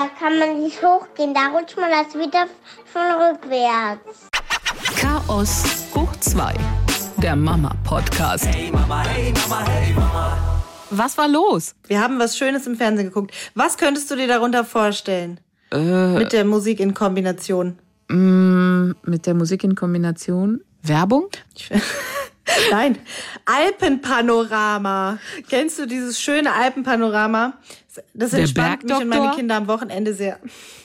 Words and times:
Da 0.00 0.08
kann 0.18 0.38
man 0.38 0.62
nicht 0.62 0.82
hochgehen, 0.82 1.34
da 1.34 1.48
rutscht 1.48 1.76
man 1.76 1.90
das 1.90 2.14
wieder 2.14 2.46
von 2.90 3.02
rückwärts. 3.20 4.30
Chaos 4.96 5.62
hoch 5.94 6.16
2, 6.18 6.54
der 7.18 7.36
Mama-Podcast. 7.36 8.46
Hey 8.46 8.70
Mama, 8.72 9.04
hey 9.04 9.30
Mama, 9.34 9.62
hey 9.68 9.92
Mama. 9.92 10.62
Was 10.88 11.18
war 11.18 11.28
los? 11.28 11.74
Wir 11.86 12.00
haben 12.00 12.18
was 12.18 12.38
Schönes 12.38 12.66
im 12.66 12.76
Fernsehen 12.76 13.08
geguckt. 13.08 13.34
Was 13.54 13.76
könntest 13.76 14.10
du 14.10 14.16
dir 14.16 14.26
darunter 14.26 14.64
vorstellen? 14.64 15.38
Äh, 15.70 16.14
mit 16.16 16.32
der 16.32 16.46
Musik 16.46 16.80
in 16.80 16.94
Kombination. 16.94 17.78
Mm, 18.08 18.92
mit 19.02 19.26
der 19.26 19.34
Musik 19.34 19.64
in 19.64 19.74
Kombination? 19.74 20.62
Werbung? 20.82 21.28
Nein, 22.70 22.98
Alpenpanorama. 23.44 25.18
Kennst 25.48 25.78
du 25.78 25.86
dieses 25.86 26.20
schöne 26.20 26.52
Alpenpanorama? 26.52 27.54
Das 28.14 28.32
entspannt 28.32 28.84
mich 28.84 28.94
und 28.94 29.08
meine 29.08 29.32
Kinder 29.34 29.56
am 29.56 29.66
Wochenende 29.66 30.14
sehr. 30.14 30.38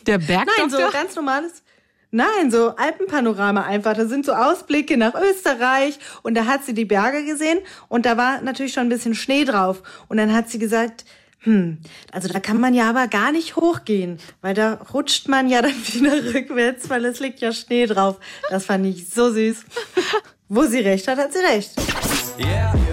Der 0.06 0.18
Bergdoktor? 0.18 0.68
Nein, 0.68 0.88
so 0.88 0.92
ganz 0.92 1.16
normales. 1.16 1.64
Nein, 2.12 2.50
so 2.50 2.76
Alpenpanorama 2.76 3.64
einfach. 3.64 3.94
Da 3.94 4.06
sind 4.06 4.26
so 4.26 4.34
Ausblicke 4.34 4.98
nach 4.98 5.14
Österreich 5.16 6.00
und 6.24 6.36
da 6.36 6.46
hat 6.46 6.64
sie 6.64 6.74
die 6.74 6.86
Berge 6.86 7.26
gesehen 7.26 7.60
und 7.90 8.06
da 8.06 8.16
war 8.18 8.42
natürlich 8.42 8.74
schon 8.74 8.84
ein 8.84 8.90
bisschen 8.90 9.16
Schnee 9.16 9.44
drauf. 9.44 9.84
Und 10.08 10.18
dann 10.18 10.34
hat 10.34 10.50
sie 10.50 10.60
gesagt, 10.60 11.06
hm, 11.46 11.78
also 12.12 12.28
da 12.28 12.40
kann 12.40 12.60
man 12.60 12.74
ja 12.74 12.90
aber 12.90 13.08
gar 13.08 13.32
nicht 13.32 13.56
hochgehen, 13.56 14.20
weil 14.42 14.56
da 14.56 14.74
rutscht 14.94 15.28
man 15.28 15.48
ja 15.48 15.62
dann 15.64 15.76
wieder 15.88 16.34
rückwärts, 16.34 16.90
weil 16.90 17.06
es 17.06 17.20
liegt 17.20 17.40
ja 17.40 17.54
Schnee 17.54 17.86
drauf. 17.86 18.20
Das 18.50 18.66
fand 18.66 18.86
ich 18.86 19.10
so 19.10 19.32
süß. 19.32 19.64
Wo 20.50 20.64
sie 20.64 20.80
recht 20.80 21.08
hat, 21.08 21.18
hat 21.18 21.34
sie 21.34 21.40
recht. 21.40 21.72
Yeah. 22.40 22.85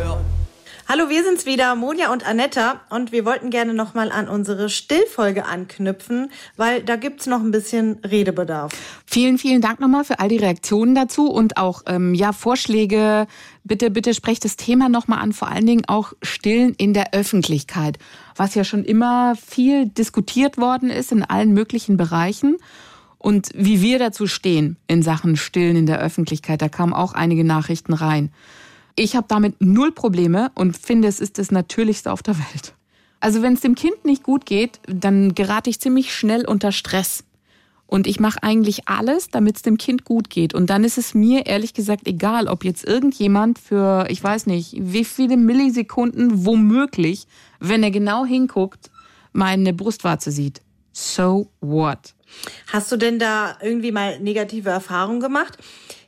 Hallo, 0.88 1.09
wir 1.09 1.22
sind's 1.22 1.46
wieder, 1.46 1.77
Monja 1.77 2.12
und 2.12 2.27
Anetta, 2.27 2.80
und 2.90 3.12
wir 3.12 3.24
wollten 3.24 3.50
gerne 3.50 3.73
nochmal 3.73 4.10
an 4.10 4.28
unsere 4.28 4.68
Stillfolge 4.68 5.45
anknüpfen, 5.45 6.30
weil 6.56 6.82
da 6.82 6.96
gibt's 6.96 7.27
noch 7.27 7.40
ein 7.40 7.52
bisschen 7.52 7.98
Redebedarf. 8.04 8.73
Vielen, 9.06 9.38
vielen 9.38 9.60
Dank 9.60 9.78
nochmal 9.78 10.04
für 10.04 10.18
all 10.18 10.29
die 10.29 10.38
Reaktionen 10.38 10.95
dazu 10.96 11.30
und 11.30 11.57
auch 11.57 11.82
ähm, 11.87 12.15
ja 12.15 12.32
Vorschläge. 12.32 13.29
Bitte, 13.62 13.90
bitte 13.90 14.12
sprecht 14.12 14.45
das 14.45 14.57
Thema 14.57 14.88
nochmal 14.88 15.20
an, 15.20 15.32
vor 15.32 15.48
allen 15.48 15.66
Dingen 15.66 15.84
auch 15.87 16.15
Stillen 16.20 16.74
in 16.74 16.95
der 16.95 17.14
Öffentlichkeit, 17.14 17.98
was 18.35 18.57
ja 18.57 18.64
schon 18.64 18.85
immer 18.85 19.37
viel 19.37 19.87
diskutiert 19.87 20.59
worden 20.59 20.90
ist 20.90 21.12
in 21.12 21.23
allen 21.23 21.54
möglichen 21.54 21.96
Bereichen 21.96 22.57
und 23.18 23.51
wie 23.54 23.82
wir 23.82 24.01
dazu 24.01 24.26
stehen 24.26 24.76
in 24.88 25.02
Sachen 25.02 25.37
Stillen 25.37 25.76
in 25.76 25.87
der 25.87 26.01
Öffentlichkeit. 26.01 26.60
Da 26.60 26.68
kamen 26.68 26.92
auch 26.92 27.12
einige 27.12 27.45
Nachrichten 27.45 27.92
rein. 27.92 28.32
Ich 28.95 29.16
habe 29.16 29.26
damit 29.29 29.60
null 29.60 29.93
Probleme 29.93 30.51
und 30.54 30.76
finde, 30.76 31.09
es 31.09 31.21
ist 31.21 31.38
das 31.38 31.51
Natürlichste 31.51 32.12
auf 32.12 32.23
der 32.23 32.38
Welt. 32.38 32.74
Also 33.21 33.40
wenn 33.40 33.54
es 33.54 33.60
dem 33.60 33.74
Kind 33.74 34.04
nicht 34.04 34.23
gut 34.23 34.46
geht, 34.46 34.80
dann 34.87 35.35
gerate 35.35 35.71
ich 35.71 35.80
ziemlich 35.80 36.15
schnell 36.15 36.46
unter 36.46 36.73
Stress. 36.73 37.24
Und 37.87 38.07
ich 38.07 38.18
mache 38.18 38.43
eigentlich 38.43 38.88
alles, 38.88 39.29
damit 39.29 39.57
es 39.57 39.63
dem 39.63 39.76
Kind 39.76 40.04
gut 40.04 40.30
geht. 40.30 40.54
Und 40.54 40.70
dann 40.70 40.82
ist 40.82 40.96
es 40.96 41.15
mir 41.15 41.46
ehrlich 41.46 41.74
gesagt 41.74 42.09
egal, 42.09 42.48
ob 42.48 42.65
jetzt 42.65 42.85
irgendjemand 42.85 43.59
für, 43.59 44.07
ich 44.09 44.24
weiß 44.24 44.46
nicht, 44.46 44.74
wie 44.79 45.04
viele 45.04 45.37
Millisekunden 45.37 46.46
womöglich, 46.46 47.26
wenn 47.60 47.82
er 47.82 47.90
genau 47.90 48.24
hinguckt, 48.24 48.90
meine 49.32 49.74
Brustwarze 49.74 50.30
sieht. 50.30 50.63
So 50.93 51.51
what? 51.60 52.15
Hast 52.73 52.90
du 52.90 52.96
denn 52.96 53.18
da 53.18 53.59
irgendwie 53.60 53.93
mal 53.93 54.18
negative 54.20 54.70
Erfahrungen 54.70 55.20
gemacht? 55.20 55.59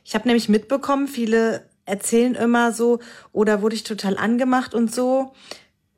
Ich 0.03 0.15
habe 0.15 0.27
nämlich 0.27 0.49
mitbekommen, 0.49 1.07
viele 1.07 1.69
erzählen 1.85 2.35
immer 2.35 2.71
so, 2.71 2.99
oder 3.31 3.61
wurde 3.61 3.75
ich 3.75 3.83
total 3.83 4.17
angemacht 4.17 4.73
und 4.73 4.93
so. 4.93 5.33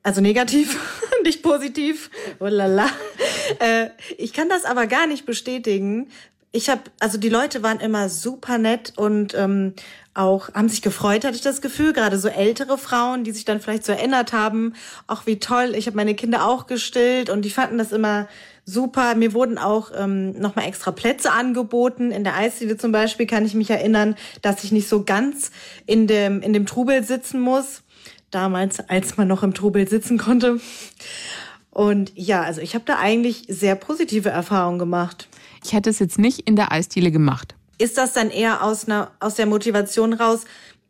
Also 0.03 0.21
negativ, 0.21 0.80
nicht 1.23 1.43
positiv. 1.43 2.09
Oh 2.39 2.45
lala. 2.45 2.88
Äh, 3.59 3.89
ich 4.17 4.33
kann 4.33 4.49
das 4.49 4.65
aber 4.65 4.88
gar 4.88 5.08
nicht 5.08 5.25
bestätigen. 5.25 6.09
Ich 6.52 6.69
habe, 6.69 6.81
also 6.99 7.17
die 7.17 7.30
Leute 7.30 7.61
waren 7.61 7.80
immer 7.80 8.09
super 8.09 8.58
nett 8.58 8.93
und 8.95 9.33
ähm, 9.33 9.73
auch 10.13 10.53
haben 10.53 10.69
sich 10.69 10.81
gefreut, 10.81 11.25
hatte 11.25 11.35
ich 11.35 11.41
das 11.41 11.61
Gefühl. 11.61 11.93
Gerade 11.93 12.17
so 12.17 12.30
ältere 12.30 12.77
Frauen, 12.77 13.23
die 13.23 13.31
sich 13.31 13.45
dann 13.45 13.59
vielleicht 13.59 13.86
so 13.86 13.92
erinnert 13.92 14.33
haben, 14.33 14.73
auch 15.08 15.25
wie 15.25 15.39
toll. 15.39 15.73
Ich 15.75 15.87
habe 15.87 15.98
meine 15.98 16.15
Kinder 16.15 16.48
auch 16.48 16.67
gestillt 16.67 17.30
und 17.30 17.43
die 17.43 17.49
fanden 17.49 17.77
das 17.77 17.92
immer 17.92 18.27
super. 18.67 19.16
Mir 19.16 19.33
wurden 19.33 19.58
auch 19.58 19.92
ähm, 19.95 20.33
nochmal 20.33 20.67
extra 20.67 20.92
Plätze 20.92 21.32
angeboten. 21.32 22.11
In 22.11 22.23
der 22.23 22.36
Eisdiele 22.36 22.78
zum 22.78 22.92
Beispiel 22.92 23.26
kann 23.26 23.45
ich 23.45 23.55
mich 23.55 23.72
erinnern, 23.72 24.16
dass 24.44 24.64
ich 24.64 24.72
nicht 24.72 24.88
so 24.88 25.04
ganz 25.04 25.50
in 25.88 26.05
dem, 26.05 26.42
in 26.42 26.54
dem 26.54 26.67
Trubel 26.67 27.04
sitzen 27.04 27.39
muss. 27.39 27.82
Damals, 28.30 28.82
als 28.89 29.17
man 29.17 29.28
noch 29.28 29.42
im 29.42 29.54
Trubel 29.54 29.88
sitzen 29.88 30.17
konnte. 30.17 30.60
Und 31.72 32.11
ja, 32.16 32.42
also 32.42 32.60
ich 32.60 32.76
habe 32.76 32.83
da 32.86 33.00
eigentlich 33.00 33.45
sehr 33.48 33.76
positive 33.76 34.30
Erfahrungen 34.30 34.80
gemacht. 34.80 35.30
Ich 35.64 35.73
hätte 35.73 35.89
es 35.89 35.99
jetzt 35.99 36.20
nicht 36.20 36.42
in 36.42 36.55
der 36.55 36.72
Eisdiele 36.72 37.10
gemacht. 37.10 37.55
Ist 37.78 37.98
das 37.98 38.14
dann 38.14 38.32
eher 38.32 38.64
aus, 38.64 38.86
einer, 38.86 39.11
aus 39.20 39.36
der 39.36 39.45
Motivation 39.45 40.14
raus, 40.14 40.45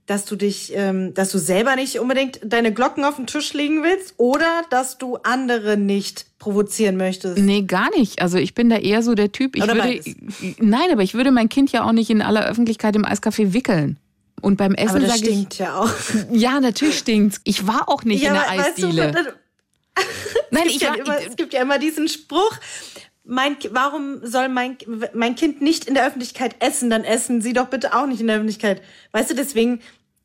dass 0.07 0.23
du 0.25 0.37
dich, 0.37 0.71
ähm, 0.73 1.13
dass 1.13 1.31
du 1.31 1.37
selber 1.37 1.75
nicht 1.75 1.99
unbedingt 1.99 2.39
deine 2.43 2.73
Glocken 2.73 3.03
auf 3.03 3.17
den 3.17 3.27
Tisch 3.27 3.53
legen 3.53 3.83
willst 3.83 4.15
oder 4.17 4.63
dass 4.69 4.97
du 4.97 5.17
andere 5.17 5.77
nicht 5.77 6.25
provozieren 6.39 6.95
möchtest? 6.95 7.37
Nee, 7.37 7.63
gar 7.63 7.89
nicht. 7.91 8.21
Also 8.21 8.37
ich 8.37 8.55
bin 8.55 8.69
da 8.69 8.77
eher 8.77 9.03
so 9.03 9.13
der 9.15 9.33
Typ. 9.33 9.55
Ich 9.55 9.63
oder 9.63 9.75
würde, 9.75 10.01
nein, 10.59 10.87
aber 10.91 11.03
ich 11.03 11.13
würde 11.13 11.31
mein 11.31 11.49
Kind 11.49 11.71
ja 11.73 11.83
auch 11.83 11.91
nicht 11.91 12.09
in 12.09 12.21
aller 12.21 12.45
Öffentlichkeit 12.45 12.95
im 12.95 13.05
Eiscafé 13.05 13.53
wickeln. 13.53 13.97
Und 14.41 14.55
beim 14.55 14.75
Essen 14.75 14.97
aber 14.97 15.07
das 15.07 15.17
stinkt 15.17 15.53
ich, 15.53 15.59
ja 15.59 15.75
auch. 15.75 15.91
Ja, 16.31 16.59
natürlich 16.59 16.99
stinkt's. 16.99 17.41
Ich 17.43 17.67
war 17.67 17.89
auch 17.89 18.03
nicht 18.03 18.23
ja, 18.23 18.29
in 18.29 18.33
der 18.35 18.49
Eisdiele. 18.49 19.13
Weißt 19.13 19.25
du, 19.27 19.33
Nein, 20.51 20.67
ich 20.67 20.79
ja 20.79 20.93
immer, 20.93 21.17
es 21.19 21.35
gibt 21.35 21.53
ja 21.53 21.61
immer 21.61 21.79
diesen 21.79 22.07
Spruch, 22.07 22.57
mein, 23.27 23.57
warum 23.71 24.25
soll 24.25 24.47
mein, 24.47 24.77
mein 25.13 25.35
Kind 25.35 25.61
nicht 25.61 25.85
in 25.85 25.93
der 25.93 26.07
Öffentlichkeit 26.07 26.55
essen? 26.59 26.89
Dann 26.89 27.03
essen 27.03 27.41
Sie 27.41 27.53
doch 27.53 27.67
bitte 27.67 27.93
auch 27.93 28.07
nicht 28.07 28.21
in 28.21 28.27
der 28.27 28.37
Öffentlichkeit. 28.37 28.81
Weißt 29.11 29.29
du, 29.29 29.35
deswegen 29.35 29.81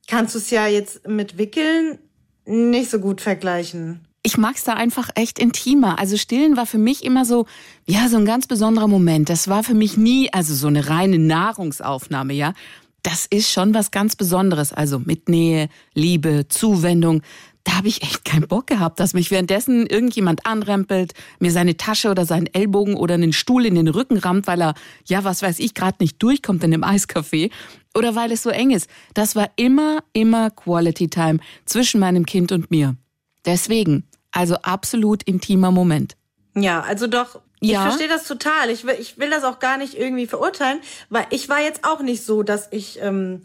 kannst 0.09 0.35
du 0.35 0.39
es 0.39 0.51
ja 0.51 0.67
jetzt 0.67 1.07
mit 1.07 1.39
Wickeln 1.39 1.99
nicht 2.45 2.91
so 2.91 2.99
gut 2.99 3.21
vergleichen. 3.21 4.01
Ich 4.25 4.39
mag 4.39 4.55
es 4.57 4.65
da 4.65 4.75
einfach 4.75 5.11
echt 5.17 5.39
intimer. 5.39 5.99
Also 5.99 6.17
Stillen 6.17 6.57
war 6.57 6.67
für 6.67 6.79
mich 6.79 7.05
immer 7.05 7.25
so, 7.25 7.47
ja, 7.87 8.09
so 8.09 8.17
ein 8.17 8.25
ganz 8.25 8.47
besonderer 8.47 8.87
Moment. 8.87 9.29
Das 9.29 9.49
war 9.49 9.65
für 9.65 9.75
mich 9.75 9.97
nie, 9.97 10.33
also 10.33 10.55
so 10.55 10.69
eine 10.69 10.89
reine 10.89 11.19
Nahrungsaufnahme, 11.19 12.33
ja. 12.33 12.55
Das 13.03 13.27
ist 13.27 13.51
schon 13.51 13.75
was 13.75 13.91
ganz 13.91 14.15
Besonderes. 14.15 14.73
Also 14.73 15.01
mit 15.01 15.29
Nähe, 15.29 15.69
Liebe, 15.95 16.47
Zuwendung 16.49 17.23
da 17.65 17.77
habe 17.77 17.89
ich 17.89 18.03
echt 18.03 18.25
keinen 18.25 18.49
Bock 18.49 18.67
gehabt, 18.67 18.99
dass 18.99 19.15
mich 19.15 19.31
währenddessen 19.31 19.87
irgendjemand 19.87 20.47
anrempelt, 20.47 21.13
mir 21.39 21.53
seine 21.53 21.77
Tasche 21.77 22.11
oder 22.11 22.25
seinen 22.25 22.47
Ellbogen 22.47 22.95
oder 22.97 23.15
einen 23.15 23.33
Stuhl 23.33 23.67
in 23.67 23.75
den 23.75 23.89
Rücken 23.89 24.19
rammt, 24.19 24.47
weil 24.47 24.61
er, 24.63 24.75
ja, 25.07 25.25
was 25.25 25.43
weiß 25.43 25.59
ich, 25.59 25.75
gerade 25.75 25.99
nicht 26.01 26.23
durchkommt 26.23 26.65
in 26.65 26.73
dem 26.73 26.83
Eiscafé 26.85 27.51
oder 27.95 28.15
weil 28.15 28.33
es 28.33 28.43
so 28.43 28.51
eng 28.51 28.71
ist. 28.71 28.89
Das 29.15 29.37
war 29.37 29.51
immer, 29.57 30.03
immer 30.13 30.51
Quality 30.51 31.09
Time 31.09 31.39
zwischen 31.65 32.01
meinem 32.01 32.27
Kind 32.27 32.53
und 32.53 32.71
mir. 32.71 32.97
Deswegen, 33.45 34.05
also 34.33 34.57
absolut 34.57 35.23
intimer 35.23 35.71
Moment. 35.71 36.17
Ja, 36.55 36.81
also 36.81 37.07
doch, 37.07 37.41
ja. 37.63 37.79
Ich 37.79 37.89
verstehe 37.89 38.09
das 38.09 38.27
total. 38.27 38.71
Ich 38.71 38.85
will, 38.85 38.97
ich 38.99 39.19
will 39.19 39.31
das 39.31 39.45
auch 39.45 39.61
gar 39.61 39.79
nicht 39.79 39.95
irgendwie 39.95 40.27
verurteilen, 40.27 40.81
weil 41.11 41.27
ich 41.31 41.49
war 41.49 41.61
jetzt 41.61 41.85
auch 41.85 42.01
nicht 42.03 42.25
so, 42.25 42.43
dass 42.43 42.67
ich 42.73 42.99
ähm, 43.01 43.41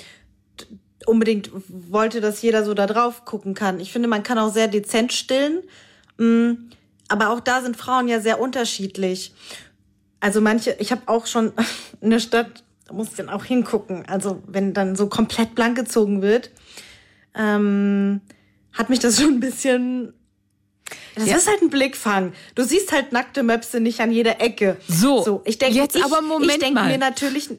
unbedingt 1.08 1.50
wollte, 1.70 2.22
dass 2.22 2.42
jeder 2.42 2.64
so 2.64 2.74
da 2.74 2.86
drauf 2.86 3.26
gucken 3.26 3.54
kann. 3.54 3.80
Ich 3.80 3.92
finde, 3.92 4.08
man 4.08 4.24
kann 4.24 4.38
auch 4.38 4.54
sehr 4.54 4.68
dezent 4.68 5.14
stillen. 5.14 5.64
Mm, 6.18 6.70
aber 7.08 7.30
auch 7.30 7.40
da 7.40 7.62
sind 7.62 7.78
Frauen 7.78 8.08
ja 8.08 8.20
sehr 8.20 8.40
unterschiedlich. 8.40 9.34
Also 10.20 10.42
manche, 10.42 10.76
ich 10.80 10.92
habe 10.92 11.04
auch 11.06 11.26
schon 11.26 11.54
in 12.02 12.10
der 12.10 12.20
Stadt, 12.20 12.64
da 12.88 12.94
muss 12.94 13.10
ich 13.10 13.16
dann 13.16 13.30
auch 13.30 13.46
hingucken. 13.46 14.06
Also 14.08 14.42
wenn 14.48 14.74
dann 14.74 14.96
so 14.96 15.08
komplett 15.08 15.56
blank 15.56 15.78
gezogen 15.78 16.22
wird, 16.22 16.52
ähm, 17.36 18.22
hat 18.74 18.90
mich 18.90 19.00
das 19.00 19.18
schon 19.22 19.36
ein 19.36 19.40
bisschen 19.40 20.14
das 21.16 21.28
ja. 21.28 21.36
ist 21.36 21.48
halt 21.48 21.62
ein 21.64 21.70
Blickfang. 21.70 22.34
Du 22.54 22.64
siehst 22.64 22.92
halt 22.92 23.12
nackte 23.12 23.42
Möpse 23.42 23.80
nicht 23.80 24.00
an 24.00 24.12
jeder 24.12 24.40
Ecke. 24.40 24.78
So, 24.88 25.24
so 25.24 25.42
ich 25.46 25.58
denke, 25.58 25.76
jetzt 25.76 25.96
ich, 25.96 26.04
aber 26.04 26.22
Moment 26.22 26.52
ich 26.52 26.60
denke 26.60 26.84
mir 26.84 26.98
natürlich. 26.98 27.50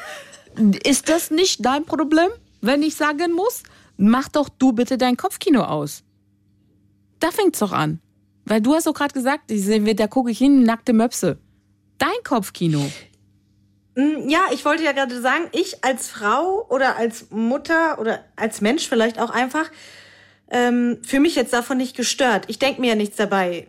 ist 0.82 1.08
das 1.08 1.30
nicht 1.30 1.64
dein 1.64 1.84
Problem? 1.84 2.30
Wenn 2.60 2.82
ich 2.82 2.94
sagen 2.94 3.32
muss, 3.32 3.62
mach 3.96 4.28
doch 4.28 4.48
du 4.48 4.72
bitte 4.72 4.98
dein 4.98 5.16
Kopfkino 5.16 5.62
aus. 5.62 6.02
Da 7.20 7.30
fängt's 7.30 7.58
doch 7.58 7.72
an. 7.72 8.00
Weil 8.44 8.60
du 8.60 8.74
hast 8.74 8.86
doch 8.86 8.94
gerade 8.94 9.12
gesagt, 9.12 9.50
da 9.50 10.06
gucke 10.06 10.30
ich 10.30 10.38
hin, 10.38 10.62
nackte 10.62 10.92
Möpse. 10.92 11.38
Dein 11.98 12.22
Kopfkino. 12.22 12.80
Mm, 13.96 14.28
ja, 14.28 14.40
ich 14.52 14.64
wollte 14.64 14.84
ja 14.84 14.92
gerade 14.92 15.20
sagen, 15.20 15.48
ich 15.52 15.84
als 15.84 16.08
Frau 16.08 16.66
oder 16.68 16.96
als 16.96 17.30
Mutter 17.30 17.98
oder 17.98 18.24
als 18.36 18.60
Mensch 18.60 18.88
vielleicht 18.88 19.18
auch 19.18 19.30
einfach, 19.30 19.70
ähm, 20.50 20.98
für 21.02 21.18
mich 21.18 21.34
jetzt 21.34 21.52
davon 21.52 21.78
nicht 21.78 21.96
gestört. 21.96 22.44
Ich 22.48 22.58
denke 22.58 22.80
mir 22.80 22.88
ja 22.88 22.94
nichts 22.94 23.16
dabei. 23.16 23.68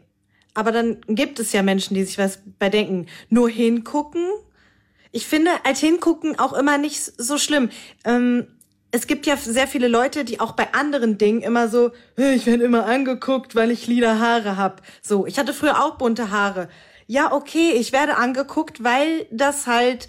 Aber 0.54 0.72
dann 0.72 1.01
gibt 1.07 1.39
es 1.39 1.54
ja 1.54 1.63
Menschen, 1.63 1.95
die 1.95 2.04
sich 2.04 2.18
was 2.18 2.39
bei 2.60 2.69
denken. 2.69 3.07
Nur 3.30 3.50
hingucken. 3.50 4.28
Ich 5.12 5.25
finde 5.25 5.51
als 5.63 5.80
hingucken 5.80 6.38
auch 6.38 6.54
immer 6.54 6.78
nicht 6.78 7.00
so 7.00 7.38
schlimm. 7.38 7.69
Ähm, 8.04 8.48
es 8.98 9.06
gibt 9.06 9.28
ja 9.28 9.38
sehr 9.38 9.68
viele 9.68 9.88
Leute, 9.88 10.26
die 10.26 10.40
auch 10.40 10.54
bei 10.54 10.74
anderen 10.74 11.20
Dingen 11.20 11.42
immer 11.42 11.68
so, 11.68 11.92
ich 12.18 12.48
werde 12.48 12.64
immer 12.64 12.88
angeguckt, 12.88 13.54
weil 13.54 13.70
ich 13.70 13.86
lila 13.86 14.18
Haare 14.18 14.58
hab. 14.58 14.82
So, 15.04 15.28
ich 15.28 15.38
hatte 15.38 15.54
früher 15.54 15.84
auch 15.84 15.98
bunte 16.00 16.32
Haare. 16.32 16.68
ja, 17.06 17.32
okay, 17.32 17.74
ich 17.76 17.92
werde 17.92 18.18
angeguckt, 18.18 18.84
weil 18.84 19.28
das 19.32 19.68
halt 19.68 20.08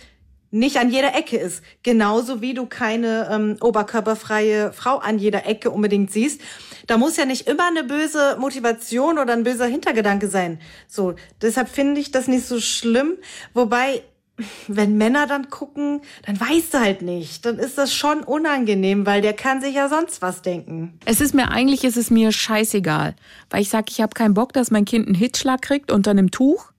nicht 0.50 0.78
an 0.78 0.90
jeder 0.90 1.14
Ecke 1.14 1.36
ist. 1.36 1.62
Genauso 1.82 2.40
wie 2.40 2.54
du 2.54 2.64
keine 2.64 3.28
ähm, 3.30 3.56
oberkörperfreie 3.60 4.72
Frau 4.72 4.96
an 4.96 5.18
jeder 5.18 5.46
Ecke 5.46 5.70
unbedingt 5.70 6.10
siehst. 6.10 6.40
Da 6.86 6.96
muss 6.96 7.18
ja 7.18 7.26
nicht 7.26 7.46
immer 7.46 7.66
eine 7.66 7.84
böse 7.84 8.38
Motivation 8.40 9.18
oder 9.18 9.34
ein 9.34 9.44
böser 9.44 9.66
Hintergedanke 9.66 10.28
sein. 10.28 10.58
So, 10.86 11.14
deshalb 11.42 11.68
finde 11.68 12.00
ich 12.00 12.10
das 12.10 12.26
nicht 12.26 12.46
so 12.46 12.58
schlimm. 12.58 13.18
Wobei, 13.52 14.02
wenn 14.68 14.96
Männer 14.96 15.26
dann 15.26 15.50
gucken, 15.50 16.00
dann 16.24 16.40
weißt 16.40 16.74
du 16.74 16.80
halt 16.80 17.02
nicht. 17.02 17.44
Dann 17.44 17.58
ist 17.58 17.78
das 17.78 17.94
schon 17.94 18.22
unangenehm, 18.22 19.06
weil 19.06 19.20
der 19.20 19.32
kann 19.32 19.60
sich 19.60 19.74
ja 19.74 19.88
sonst 19.88 20.22
was 20.22 20.42
denken. 20.42 20.98
Es 21.04 21.20
ist 21.20 21.34
mir 21.34 21.50
eigentlich, 21.50 21.84
ist 21.84 21.96
es 21.96 22.10
mir 22.10 22.32
scheißegal, 22.32 23.14
weil 23.50 23.62
ich 23.62 23.68
sag, 23.68 23.90
ich 23.90 24.00
habe 24.00 24.14
keinen 24.14 24.34
Bock, 24.34 24.52
dass 24.52 24.70
mein 24.70 24.84
Kind 24.84 25.06
einen 25.06 25.14
Hitschlag 25.14 25.62
kriegt 25.62 25.90
unter 25.90 26.12
einem 26.12 26.30
Tuch. 26.30 26.72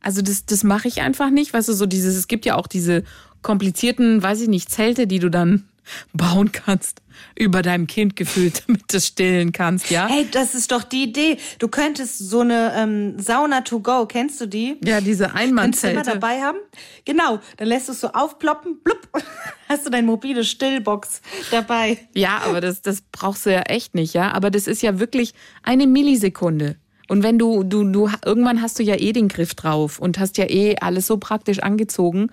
Also 0.00 0.22
das, 0.22 0.46
das 0.46 0.64
mache 0.64 0.88
ich 0.88 1.02
einfach 1.02 1.30
nicht. 1.30 1.52
Weißt 1.52 1.68
du, 1.68 1.72
so 1.72 1.86
dieses, 1.86 2.16
es 2.16 2.28
gibt 2.28 2.46
ja 2.46 2.56
auch 2.56 2.66
diese 2.66 3.04
komplizierten, 3.42 4.22
weiß 4.22 4.42
ich 4.42 4.48
nicht, 4.48 4.70
Zelte, 4.70 5.06
die 5.06 5.18
du 5.18 5.30
dann 5.30 5.69
bauen 6.12 6.52
kannst 6.52 7.02
über 7.36 7.62
deinem 7.62 7.86
Kind 7.86 8.16
gefühlt, 8.16 8.62
damit 8.66 8.92
du 8.92 9.00
stillen 9.00 9.52
kannst, 9.52 9.90
ja? 9.90 10.08
Hey, 10.08 10.26
das 10.30 10.54
ist 10.54 10.72
doch 10.72 10.82
die 10.82 11.04
Idee. 11.04 11.36
Du 11.58 11.68
könntest 11.68 12.18
so 12.18 12.40
eine 12.40 12.72
ähm, 12.76 13.18
Sauna 13.18 13.62
to 13.62 13.80
go, 13.80 14.06
kennst 14.06 14.40
du 14.40 14.46
die? 14.46 14.76
Ja, 14.84 15.00
diese 15.00 15.24
Kannst 15.24 15.36
du 15.36 15.40
Einmannzelte. 15.40 15.94
immer 15.94 16.04
dabei 16.04 16.40
haben? 16.40 16.58
Genau, 17.04 17.40
dann 17.56 17.68
lässt 17.68 17.88
du 17.88 17.92
es 17.92 18.00
so 18.00 18.08
aufploppen, 18.08 18.80
blub, 18.82 19.08
hast 19.68 19.86
du 19.86 19.90
dein 19.90 20.06
mobile 20.06 20.44
Stillbox 20.44 21.20
dabei. 21.50 21.98
Ja, 22.14 22.42
aber 22.44 22.60
das, 22.60 22.82
das 22.82 23.02
brauchst 23.12 23.46
du 23.46 23.52
ja 23.52 23.62
echt 23.62 23.94
nicht, 23.94 24.14
ja? 24.14 24.32
Aber 24.32 24.50
das 24.50 24.66
ist 24.66 24.82
ja 24.82 24.98
wirklich 24.98 25.34
eine 25.62 25.86
Millisekunde. 25.86 26.76
Und 27.08 27.24
wenn 27.24 27.38
du, 27.38 27.64
du, 27.64 27.82
du, 27.82 28.08
irgendwann 28.24 28.62
hast 28.62 28.78
du 28.78 28.84
ja 28.84 28.94
eh 28.94 29.12
den 29.12 29.26
Griff 29.26 29.56
drauf 29.56 29.98
und 29.98 30.20
hast 30.20 30.38
ja 30.38 30.48
eh 30.48 30.76
alles 30.80 31.08
so 31.08 31.16
praktisch 31.16 31.58
angezogen, 31.58 32.30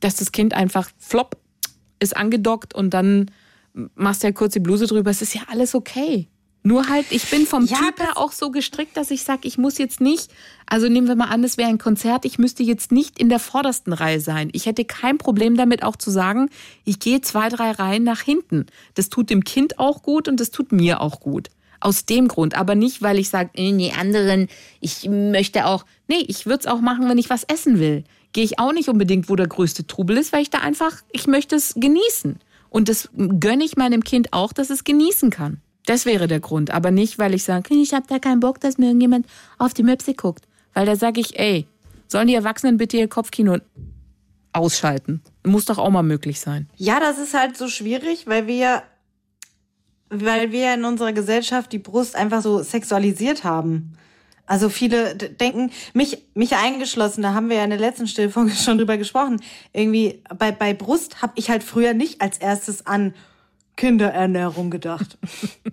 dass 0.00 0.16
das 0.16 0.32
Kind 0.32 0.52
einfach 0.52 0.90
flop 0.98 1.36
ist 2.00 2.16
angedockt 2.16 2.74
und 2.74 2.90
dann 2.90 3.30
machst 3.94 4.22
du 4.22 4.28
ja 4.28 4.32
kurz 4.32 4.54
die 4.54 4.60
Bluse 4.60 4.86
drüber. 4.86 5.10
Es 5.10 5.22
ist 5.22 5.34
ja 5.34 5.42
alles 5.48 5.74
okay. 5.74 6.28
Nur 6.66 6.88
halt, 6.88 7.06
ich 7.10 7.30
bin 7.30 7.46
vom 7.46 7.64
Ja, 7.66 7.76
Typ 7.76 8.00
her 8.00 8.16
auch 8.16 8.32
so 8.32 8.50
gestrickt, 8.50 8.96
dass 8.96 9.12
ich 9.12 9.22
sage, 9.22 9.46
ich 9.46 9.56
muss 9.56 9.78
jetzt 9.78 10.00
nicht, 10.00 10.32
also 10.66 10.88
nehmen 10.88 11.06
wir 11.06 11.14
mal 11.14 11.28
an, 11.28 11.44
es 11.44 11.58
wäre 11.58 11.68
ein 11.68 11.78
Konzert, 11.78 12.24
ich 12.24 12.40
müsste 12.40 12.64
jetzt 12.64 12.90
nicht 12.90 13.20
in 13.20 13.28
der 13.28 13.38
vordersten 13.38 13.92
Reihe 13.92 14.18
sein. 14.18 14.48
Ich 14.52 14.66
hätte 14.66 14.84
kein 14.84 15.16
Problem 15.16 15.56
damit 15.56 15.84
auch 15.84 15.94
zu 15.94 16.10
sagen, 16.10 16.50
ich 16.84 16.98
gehe 16.98 17.20
zwei, 17.20 17.50
drei 17.50 17.70
Reihen 17.70 18.02
nach 18.02 18.20
hinten. 18.20 18.66
Das 18.94 19.10
tut 19.10 19.30
dem 19.30 19.44
Kind 19.44 19.78
auch 19.78 20.02
gut 20.02 20.26
und 20.26 20.40
das 20.40 20.50
tut 20.50 20.72
mir 20.72 21.00
auch 21.00 21.20
gut. 21.20 21.50
Aus 21.78 22.04
dem 22.04 22.26
Grund, 22.26 22.56
aber 22.56 22.74
nicht, 22.74 23.00
weil 23.00 23.20
ich 23.20 23.28
sage, 23.28 23.50
äh, 23.54 23.72
die 23.72 23.92
anderen, 23.92 24.48
ich 24.80 25.08
möchte 25.08 25.66
auch, 25.66 25.84
nee, 26.08 26.24
ich 26.26 26.46
würde 26.46 26.60
es 26.60 26.66
auch 26.66 26.80
machen, 26.80 27.08
wenn 27.08 27.18
ich 27.18 27.30
was 27.30 27.44
essen 27.44 27.78
will. 27.78 28.02
Gehe 28.36 28.44
ich 28.44 28.58
auch 28.58 28.74
nicht 28.74 28.90
unbedingt, 28.90 29.30
wo 29.30 29.34
der 29.34 29.46
größte 29.46 29.86
Trubel 29.86 30.18
ist, 30.18 30.30
weil 30.34 30.42
ich 30.42 30.50
da 30.50 30.58
einfach, 30.58 30.92
ich 31.10 31.26
möchte 31.26 31.56
es 31.56 31.72
genießen. 31.74 32.38
Und 32.68 32.90
das 32.90 33.08
gönne 33.16 33.64
ich 33.64 33.78
meinem 33.78 34.04
Kind 34.04 34.34
auch, 34.34 34.52
dass 34.52 34.68
es 34.68 34.84
genießen 34.84 35.30
kann. 35.30 35.62
Das 35.86 36.04
wäre 36.04 36.28
der 36.28 36.40
Grund, 36.40 36.70
aber 36.70 36.90
nicht, 36.90 37.18
weil 37.18 37.32
ich 37.32 37.44
sage, 37.44 37.74
ich 37.74 37.94
habe 37.94 38.04
da 38.06 38.18
keinen 38.18 38.40
Bock, 38.40 38.60
dass 38.60 38.76
mir 38.76 38.88
irgendjemand 38.88 39.24
auf 39.56 39.72
die 39.72 39.84
Möpse 39.84 40.12
guckt. 40.12 40.44
Weil 40.74 40.84
da 40.84 40.96
sage 40.96 41.18
ich, 41.18 41.38
ey, 41.38 41.64
sollen 42.08 42.28
die 42.28 42.34
Erwachsenen 42.34 42.76
bitte 42.76 42.98
ihr 42.98 43.08
Kopfkino 43.08 43.56
ausschalten? 44.52 45.22
Muss 45.42 45.64
doch 45.64 45.78
auch 45.78 45.88
mal 45.88 46.02
möglich 46.02 46.38
sein. 46.38 46.68
Ja, 46.76 47.00
das 47.00 47.16
ist 47.16 47.32
halt 47.32 47.56
so 47.56 47.68
schwierig, 47.68 48.26
weil 48.26 48.46
wir, 48.46 48.82
weil 50.10 50.52
wir 50.52 50.74
in 50.74 50.84
unserer 50.84 51.14
Gesellschaft 51.14 51.72
die 51.72 51.78
Brust 51.78 52.14
einfach 52.14 52.42
so 52.42 52.62
sexualisiert 52.62 53.44
haben. 53.44 53.96
Also 54.46 54.68
viele 54.68 55.16
denken, 55.16 55.72
mich, 55.92 56.24
mich 56.34 56.54
eingeschlossen, 56.54 57.22
da 57.22 57.34
haben 57.34 57.48
wir 57.50 57.56
ja 57.56 57.64
in 57.64 57.70
der 57.70 57.78
letzten 57.80 58.06
Stillfolge 58.06 58.52
schon 58.54 58.78
drüber 58.78 58.96
gesprochen. 58.96 59.40
Irgendwie 59.72 60.22
bei, 60.38 60.52
bei 60.52 60.72
Brust 60.72 61.20
habe 61.20 61.32
ich 61.36 61.50
halt 61.50 61.64
früher 61.64 61.94
nicht 61.94 62.20
als 62.20 62.38
erstes 62.38 62.86
an 62.86 63.14
Kinderernährung 63.76 64.70
gedacht, 64.70 65.18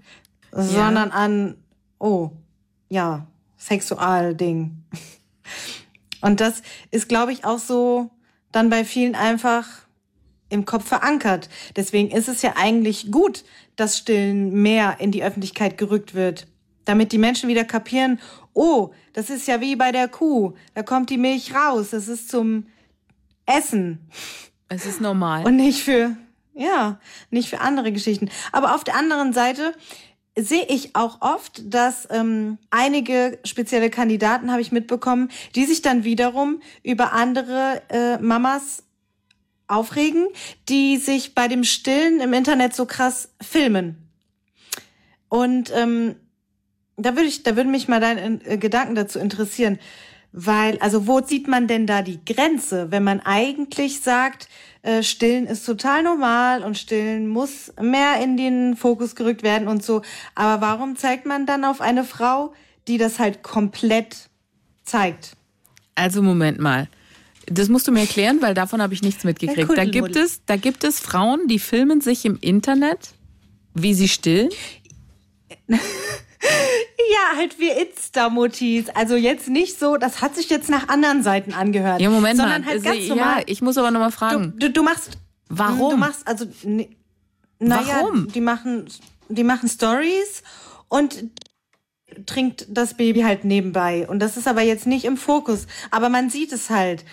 sondern 0.52 1.12
an, 1.12 1.56
oh, 2.00 2.32
ja, 2.90 3.28
Sexualding. 3.58 4.84
Und 6.22 6.42
das 6.42 6.62
ist, 6.92 7.08
glaube 7.08 7.32
ich, 7.32 7.46
auch 7.46 7.60
so 7.60 8.10
dann 8.52 8.70
bei 8.70 8.84
vielen 8.84 9.16
einfach 9.16 9.68
im 10.50 10.66
Kopf 10.66 10.88
verankert. 10.88 11.50
Deswegen 11.76 12.12
ist 12.12 12.28
es 12.28 12.42
ja 12.42 12.54
eigentlich 12.56 13.12
gut, 13.12 13.44
dass 13.76 13.98
Stillen 13.98 14.62
mehr 14.62 14.98
in 15.00 15.12
die 15.12 15.24
Öffentlichkeit 15.24 15.78
gerückt 15.78 16.14
wird, 16.14 16.48
damit 16.86 17.12
die 17.12 17.18
Menschen 17.18 17.50
wieder 17.50 17.64
kapieren, 17.64 18.20
oh, 18.54 18.92
das 19.14 19.30
ist 19.30 19.48
ja 19.48 19.62
wie 19.62 19.76
bei 19.76 19.92
der 19.92 20.08
Kuh, 20.08 20.54
da 20.74 20.84
kommt 20.84 21.10
die 21.10 21.18
Milch 21.18 21.54
raus, 21.56 21.92
das 21.92 22.08
ist 22.08 22.30
zum 22.30 22.68
Essen 23.46 24.00
Es 24.70 24.86
ist 24.86 25.02
normal. 25.02 25.46
und 25.46 25.56
nicht 25.56 25.84
für, 25.84 26.16
ja, 26.54 27.00
nicht 27.30 27.50
für 27.50 27.60
andere 27.60 27.92
Geschichten. 27.92 28.30
Aber 28.52 28.76
auf 28.76 28.84
der 28.84 28.96
anderen 28.96 29.34
Seite 29.34 29.74
sehe 30.36 30.66
ich 30.68 30.96
auch 30.96 31.22
oft, 31.22 31.62
dass 31.74 32.08
ähm, 32.10 32.58
einige 32.72 33.40
spezielle 33.44 33.90
Kandidaten, 33.90 34.52
habe 34.52 34.62
ich 34.62 34.72
mitbekommen, 34.72 35.30
die 35.56 35.66
sich 35.66 35.82
dann 35.82 36.04
wiederum 36.04 36.62
über 36.82 37.14
andere 37.14 37.82
äh, 37.90 38.18
Mamas 38.18 38.84
aufregen, 39.68 40.28
die 40.70 40.98
sich 40.98 41.36
bei 41.36 41.48
dem 41.48 41.64
Stillen 41.64 42.20
im 42.20 42.34
Internet 42.34 42.76
so 42.76 42.86
krass 42.86 43.30
filmen. 43.42 43.98
Und 45.30 45.72
ähm, 45.76 46.16
da 46.98 47.16
würde 47.16 47.28
ich, 47.28 47.44
da 47.44 47.56
würde 47.56 47.70
mich 47.70 47.88
mal 47.88 48.00
deine 48.00 48.40
äh, 48.46 48.58
Gedanken 48.58 48.96
dazu 48.96 49.20
interessieren, 49.20 49.80
weil, 50.32 50.80
also 50.80 51.08
wo 51.08 51.22
sieht 51.22 51.48
man 51.48 51.68
denn 51.68 51.86
da 51.86 52.02
die 52.02 52.24
Grenze, 52.26 52.92
wenn 52.92 53.04
man 53.04 53.20
eigentlich 53.20 54.02
sagt, 54.02 54.50
äh, 54.82 55.04
Stillen 55.04 55.46
ist 55.46 55.66
total 55.66 56.04
normal 56.04 56.64
und 56.64 56.78
Stillen 56.78 57.28
muss 57.28 57.72
mehr 57.80 58.22
in 58.22 58.36
den 58.36 58.76
Fokus 58.76 59.16
gerückt 59.16 59.44
werden 59.44 59.68
und 59.68 59.84
so. 59.84 60.02
Aber 60.36 60.62
warum 60.62 60.96
zeigt 60.96 61.26
man 61.26 61.46
dann 61.46 61.64
auf 61.64 61.82
eine 61.82 62.04
Frau, 62.04 62.54
die 62.88 62.98
das 62.98 63.20
halt 63.20 63.44
komplett 63.44 64.30
zeigt? 64.84 65.36
Also 65.96 66.22
Moment 66.22 66.60
mal. 66.60 66.88
Das 67.46 67.70
musst 67.70 67.88
du 67.88 67.92
mir 67.92 68.02
erklären, 68.02 68.42
weil 68.42 68.54
davon 68.54 68.82
habe 68.82 68.94
ich 68.94 69.02
nichts 69.02 69.24
mitgekriegt. 69.24 69.70
Da 69.76 69.86
gibt 69.86 70.16
es, 70.16 70.42
da 70.46 70.56
gibt 70.56 70.84
es 70.84 71.00
Frauen, 71.00 71.48
die 71.48 71.60
filmen 71.60 72.02
sich 72.02 72.26
im 72.26 72.38
Internet, 72.40 73.14
wie 73.74 73.94
sie 73.94 74.08
stillen. 74.08 74.50
Ja, 77.12 77.38
halt 77.38 77.60
wie 77.60 77.70
Insta-Mutis. 77.70 78.90
Also 78.90 79.16
jetzt 79.16 79.48
nicht 79.50 79.80
so, 79.80 79.98
das 79.98 80.22
hat 80.22 80.36
sich 80.36 80.50
jetzt 80.50 80.70
nach 80.70 80.88
anderen 80.90 81.24
Seiten 81.24 81.54
angehört. 81.54 82.02
Ja, 82.02 82.10
Moment 82.10 82.38
sondern 82.38 82.62
mal. 82.62 82.68
halt 82.70 82.86
Also, 82.86 82.90
ganz 83.00 83.08
normal. 83.10 83.40
Ja, 83.40 83.44
ich 83.48 83.62
muss 83.62 83.78
aber 83.78 83.92
nochmal 83.92 84.10
Du, 84.12 84.16
fragen. 84.16 84.54
du, 84.58 84.70
du 84.70 84.84
machst. 84.84 85.18
Warum? 85.50 85.92
Du 85.92 85.98
machst 85.98 86.28
also. 86.28 86.46
Ne, 86.64 86.90
naja, 87.60 88.00
Warum? 88.02 88.28
Die 88.30 88.42
machen, 88.42 88.86
die 89.30 89.44
machen 89.44 89.70
Stories 89.70 90.44
und 90.90 91.26
trinkt 92.26 92.68
das 92.70 92.96
Baby 92.96 93.22
halt 93.22 93.46
nebenbei. 93.46 94.08
Und 94.08 94.20
das 94.20 94.38
ist 94.38 94.48
aber 94.48 94.62
jetzt 94.62 94.86
nicht 94.88 95.06
im 95.06 95.18
Fokus. 95.18 95.68
Aber 95.92 96.10
man 96.10 96.30
sieht 96.30 96.52
es 96.52 96.70
halt. 96.70 97.06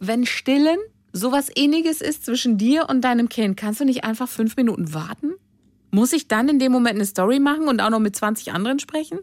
Wenn 0.00 0.26
Stillen 0.26 0.78
sowas 1.12 1.48
ähnliches 1.54 2.00
ist 2.02 2.24
zwischen 2.26 2.58
dir 2.58 2.88
und 2.90 3.00
deinem 3.02 3.28
Kind, 3.30 3.56
kannst 3.56 3.80
du 3.80 3.84
nicht 3.84 4.04
einfach 4.04 4.28
fünf 4.28 4.56
Minuten 4.56 4.92
warten? 4.92 5.32
Muss 5.96 6.12
ich 6.12 6.28
dann 6.28 6.50
in 6.50 6.58
dem 6.58 6.72
Moment 6.72 6.96
eine 6.96 7.06
Story 7.06 7.40
machen 7.40 7.68
und 7.68 7.80
auch 7.80 7.88
noch 7.88 8.00
mit 8.00 8.14
20 8.14 8.52
anderen 8.52 8.78
sprechen? 8.78 9.18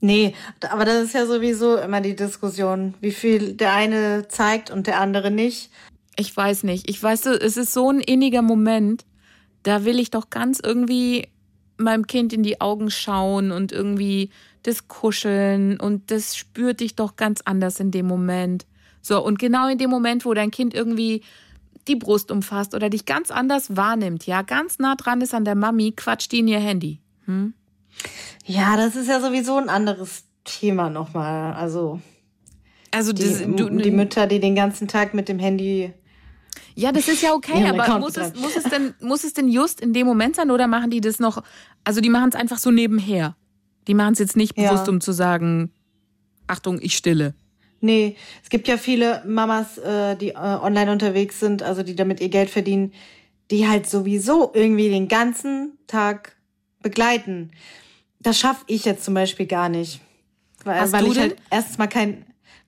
Nee, 0.00 0.34
aber 0.70 0.86
das 0.86 1.04
ist 1.04 1.12
ja 1.12 1.26
sowieso 1.26 1.76
immer 1.76 2.00
die 2.00 2.16
Diskussion, 2.16 2.94
wie 3.02 3.10
viel 3.10 3.52
der 3.52 3.74
eine 3.74 4.26
zeigt 4.26 4.70
und 4.70 4.86
der 4.86 5.00
andere 5.00 5.30
nicht. 5.30 5.70
Ich 6.16 6.34
weiß 6.34 6.62
nicht. 6.62 6.88
Ich 6.88 7.02
weiß, 7.02 7.26
es 7.26 7.58
ist 7.58 7.74
so 7.74 7.90
ein 7.90 8.00
inniger 8.00 8.40
Moment. 8.40 9.04
Da 9.64 9.84
will 9.84 9.98
ich 9.98 10.10
doch 10.10 10.30
ganz 10.30 10.62
irgendwie 10.64 11.28
meinem 11.76 12.06
Kind 12.06 12.32
in 12.32 12.42
die 12.42 12.62
Augen 12.62 12.90
schauen 12.90 13.52
und 13.52 13.70
irgendwie 13.70 14.30
das 14.62 14.88
kuscheln 14.88 15.78
und 15.78 16.10
das 16.10 16.38
spürt 16.38 16.80
dich 16.80 16.96
doch 16.96 17.16
ganz 17.16 17.42
anders 17.44 17.80
in 17.80 17.90
dem 17.90 18.06
Moment. 18.06 18.64
So, 19.02 19.22
und 19.22 19.38
genau 19.38 19.68
in 19.68 19.76
dem 19.76 19.90
Moment, 19.90 20.24
wo 20.24 20.32
dein 20.32 20.52
Kind 20.52 20.72
irgendwie 20.72 21.20
die 21.88 21.96
Brust 21.96 22.30
umfasst 22.30 22.74
oder 22.74 22.90
dich 22.90 23.04
ganz 23.06 23.30
anders 23.30 23.76
wahrnimmt, 23.76 24.26
ja, 24.26 24.42
ganz 24.42 24.78
nah 24.78 24.94
dran 24.94 25.20
ist 25.20 25.34
an 25.34 25.44
der 25.44 25.54
Mami, 25.54 25.92
quatscht 25.92 26.30
die 26.32 26.40
in 26.40 26.48
ihr 26.48 26.60
Handy. 26.60 27.00
Ja, 28.46 28.76
das 28.76 28.96
ist 28.96 29.08
ja 29.08 29.20
sowieso 29.20 29.56
ein 29.56 29.68
anderes 29.68 30.24
Thema 30.44 30.88
nochmal. 30.90 31.54
Also 31.54 32.00
Also 32.90 33.12
die, 33.12 33.24
das, 33.24 33.38
du, 33.42 33.68
die 33.70 33.90
Mütter, 33.90 34.26
die 34.26 34.40
den 34.40 34.54
ganzen 34.54 34.88
Tag 34.88 35.14
mit 35.14 35.28
dem 35.28 35.38
Handy 35.38 35.92
Ja, 36.74 36.92
das 36.92 37.08
ist 37.08 37.22
ja 37.22 37.32
okay, 37.34 37.58
Ihren 37.60 37.78
aber 37.80 37.98
muss 37.98 38.16
es, 38.16 38.34
muss, 38.34 38.56
es 38.56 38.64
denn, 38.64 38.94
muss 39.00 39.24
es 39.24 39.34
denn 39.34 39.48
just 39.48 39.80
in 39.80 39.92
dem 39.92 40.06
Moment 40.06 40.36
sein 40.36 40.50
oder 40.50 40.66
machen 40.66 40.90
die 40.90 41.00
das 41.00 41.18
noch, 41.18 41.42
also 41.84 42.00
die 42.00 42.08
machen 42.10 42.30
es 42.30 42.34
einfach 42.34 42.58
so 42.58 42.70
nebenher. 42.70 43.36
Die 43.88 43.94
machen 43.94 44.12
es 44.12 44.18
jetzt 44.18 44.36
nicht 44.36 44.56
Ja. 44.56 44.70
bewusst, 44.70 44.88
um 44.88 45.00
zu 45.00 45.12
sagen, 45.12 45.70
Achtung, 46.46 46.78
ich 46.80 46.96
stille. 46.96 47.34
Nee, 47.80 48.16
es 48.42 48.50
gibt 48.50 48.66
ja 48.66 48.76
viele 48.76 49.22
Mamas, 49.26 49.78
äh, 49.78 50.16
die 50.16 50.30
äh, 50.30 50.36
online 50.36 50.90
unterwegs 50.90 51.38
sind, 51.38 51.62
also 51.62 51.82
die 51.82 51.94
damit 51.94 52.20
ihr 52.20 52.28
Geld 52.28 52.50
verdienen, 52.50 52.92
die 53.50 53.68
halt 53.68 53.88
sowieso 53.88 54.50
irgendwie 54.54 54.88
den 54.88 55.08
ganzen 55.08 55.78
Tag 55.86 56.36
begleiten. 56.82 57.52
Das 58.20 58.38
schaffe 58.38 58.64
ich 58.66 58.84
jetzt 58.84 59.04
zum 59.04 59.14
Beispiel 59.14 59.46
gar 59.46 59.68
nicht. 59.68 60.00
Weil, 60.64 60.80
Hast 60.80 60.92
weil 60.92 61.04
du 61.04 61.06
ich 61.08 61.14
denn? 61.14 61.22
halt 61.22 61.36
erstens 61.50 61.78
mal 61.78 61.86
kein. 61.86 62.24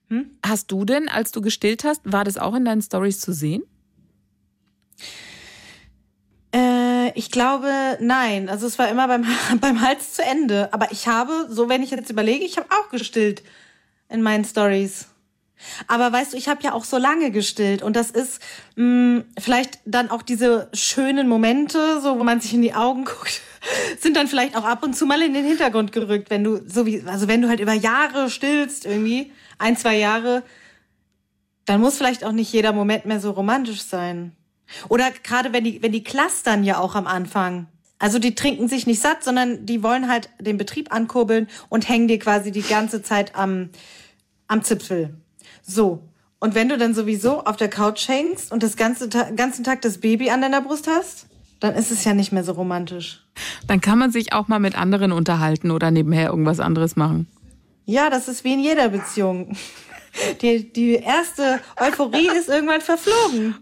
Hm? 0.07 0.31
Hast 0.45 0.71
du 0.71 0.85
denn, 0.85 1.09
als 1.09 1.31
du 1.31 1.41
gestillt 1.41 1.83
hast, 1.83 2.01
war 2.05 2.23
das 2.23 2.37
auch 2.37 2.55
in 2.55 2.63
deinen 2.63 2.81
Stories 2.81 3.19
zu 3.19 3.33
sehen? 3.33 3.63
Äh, 6.53 7.11
ich 7.17 7.31
glaube, 7.31 7.97
nein. 7.99 8.49
Also 8.49 8.65
es 8.67 8.79
war 8.79 8.89
immer 8.89 9.07
beim, 9.07 9.25
beim 9.59 9.81
Hals 9.81 10.13
zu 10.13 10.23
Ende. 10.23 10.73
Aber 10.73 10.91
ich 10.91 11.07
habe, 11.07 11.47
so 11.49 11.67
wenn 11.69 11.83
ich 11.83 11.91
jetzt 11.91 12.09
überlege, 12.09 12.45
ich 12.45 12.57
habe 12.57 12.67
auch 12.71 12.89
gestillt 12.89 13.43
in 14.11 14.21
meinen 14.21 14.45
Stories. 14.45 15.07
Aber 15.87 16.11
weißt 16.11 16.33
du, 16.33 16.37
ich 16.37 16.47
habe 16.47 16.63
ja 16.63 16.73
auch 16.73 16.83
so 16.83 16.97
lange 16.97 17.31
gestillt 17.31 17.83
und 17.83 17.95
das 17.95 18.11
ist 18.11 18.41
mh, 18.75 18.85
mm, 18.85 19.23
vielleicht 19.39 19.79
dann 19.85 20.09
auch 20.09 20.21
diese 20.21 20.69
schönen 20.73 21.27
Momente, 21.27 22.01
so 22.01 22.17
wo 22.17 22.23
man 22.23 22.41
sich 22.41 22.53
in 22.53 22.61
die 22.61 22.73
Augen 22.73 23.05
guckt, 23.05 23.41
sind 23.99 24.17
dann 24.17 24.27
vielleicht 24.27 24.55
auch 24.55 24.63
ab 24.63 24.83
und 24.83 24.95
zu 24.95 25.05
mal 25.05 25.21
in 25.21 25.33
den 25.33 25.45
Hintergrund 25.45 25.91
gerückt, 25.91 26.29
wenn 26.29 26.43
du 26.43 26.61
so 26.67 26.85
wie 26.85 27.03
also 27.05 27.27
wenn 27.27 27.41
du 27.41 27.49
halt 27.49 27.59
über 27.59 27.73
Jahre 27.73 28.29
stillst 28.29 28.85
irgendwie, 28.85 29.31
ein, 29.59 29.77
zwei 29.77 29.97
Jahre, 29.97 30.43
dann 31.65 31.79
muss 31.79 31.97
vielleicht 31.97 32.23
auch 32.23 32.31
nicht 32.31 32.51
jeder 32.51 32.73
Moment 32.73 33.05
mehr 33.05 33.19
so 33.19 33.31
romantisch 33.31 33.83
sein. 33.83 34.35
Oder 34.89 35.11
gerade 35.23 35.53
wenn 35.53 35.63
die, 35.63 35.81
wenn 35.83 35.91
die 35.91 36.03
clustern 36.03 36.63
ja 36.63 36.79
auch 36.79 36.95
am 36.95 37.05
Anfang. 37.07 37.67
Also 38.01 38.17
die 38.17 38.33
trinken 38.33 38.67
sich 38.67 38.87
nicht 38.87 38.99
satt, 38.99 39.23
sondern 39.23 39.67
die 39.67 39.83
wollen 39.83 40.09
halt 40.09 40.29
den 40.39 40.57
Betrieb 40.57 40.91
ankurbeln 40.91 41.47
und 41.69 41.87
hängen 41.87 42.07
dir 42.07 42.17
quasi 42.17 42.51
die 42.51 42.63
ganze 42.63 43.03
Zeit 43.03 43.35
am, 43.35 43.69
am 44.47 44.63
Zipfel. 44.63 45.13
So. 45.61 46.01
Und 46.39 46.55
wenn 46.55 46.67
du 46.67 46.79
dann 46.79 46.95
sowieso 46.95 47.43
auf 47.43 47.57
der 47.57 47.69
Couch 47.69 48.07
hängst 48.07 48.51
und 48.51 48.63
das 48.63 48.75
ganze 48.75 49.07
ganzen 49.07 49.63
Tag 49.63 49.83
das 49.83 49.99
Baby 49.99 50.31
an 50.31 50.41
deiner 50.41 50.61
Brust 50.61 50.87
hast, 50.87 51.27
dann 51.59 51.75
ist 51.75 51.91
es 51.91 52.03
ja 52.03 52.15
nicht 52.15 52.31
mehr 52.31 52.43
so 52.43 52.53
romantisch. 52.53 53.23
Dann 53.67 53.81
kann 53.81 53.99
man 53.99 54.11
sich 54.11 54.33
auch 54.33 54.47
mal 54.47 54.59
mit 54.59 54.75
anderen 54.75 55.11
unterhalten 55.11 55.69
oder 55.69 55.91
nebenher 55.91 56.29
irgendwas 56.29 56.59
anderes 56.59 56.95
machen. 56.95 57.27
Ja, 57.85 58.09
das 58.09 58.27
ist 58.27 58.43
wie 58.43 58.53
in 58.53 58.61
jeder 58.61 58.89
Beziehung. 58.89 59.55
Die, 60.41 60.73
die 60.73 60.95
erste 60.95 61.59
Euphorie 61.77 62.29
ist 62.35 62.49
irgendwann 62.49 62.81
verflogen. 62.81 63.57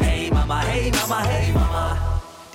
Hey 0.00 0.28
Mama, 0.32 0.60
hey 0.62 0.90
Mama, 0.90 1.24
hey 1.24 1.52
Mama. 1.52 2.05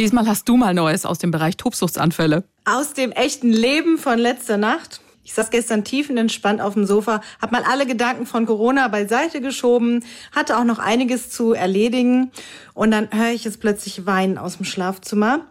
Diesmal 0.02 0.26
hast 0.26 0.50
du 0.50 0.58
mal 0.58 0.74
Neues 0.74 1.06
aus 1.06 1.20
dem 1.20 1.30
Bereich 1.30 1.58
Tobsuchtsanfälle. 1.58 2.44
Aus 2.66 2.94
dem 2.94 3.12
echten 3.12 3.52
Leben 3.52 4.00
von 4.00 4.18
letzter 4.18 4.58
Nacht. 4.58 5.00
Ich 5.24 5.36
saß 5.36 5.52
gestern 5.52 5.84
tiefenentspannt 5.84 6.60
auf 6.60 6.74
dem 6.74 6.88
Sofa, 6.88 7.22
hab 7.40 7.52
mal 7.52 7.62
alle 7.64 7.86
Gedanken 7.86 8.26
von 8.26 8.48
Corona 8.48 8.88
beiseite 8.88 9.42
geschoben, 9.42 10.04
hatte 10.32 10.58
auch 10.58 10.64
noch 10.64 10.80
einiges 10.80 11.30
zu 11.30 11.54
erledigen 11.54 12.32
und 12.74 12.90
dann 12.90 13.10
höre 13.12 13.30
ich 13.30 13.46
es 13.46 13.58
plötzlich 13.58 14.08
weinen 14.08 14.40
aus 14.40 14.58
dem 14.58 14.66
Schlafzimmer 14.66 15.46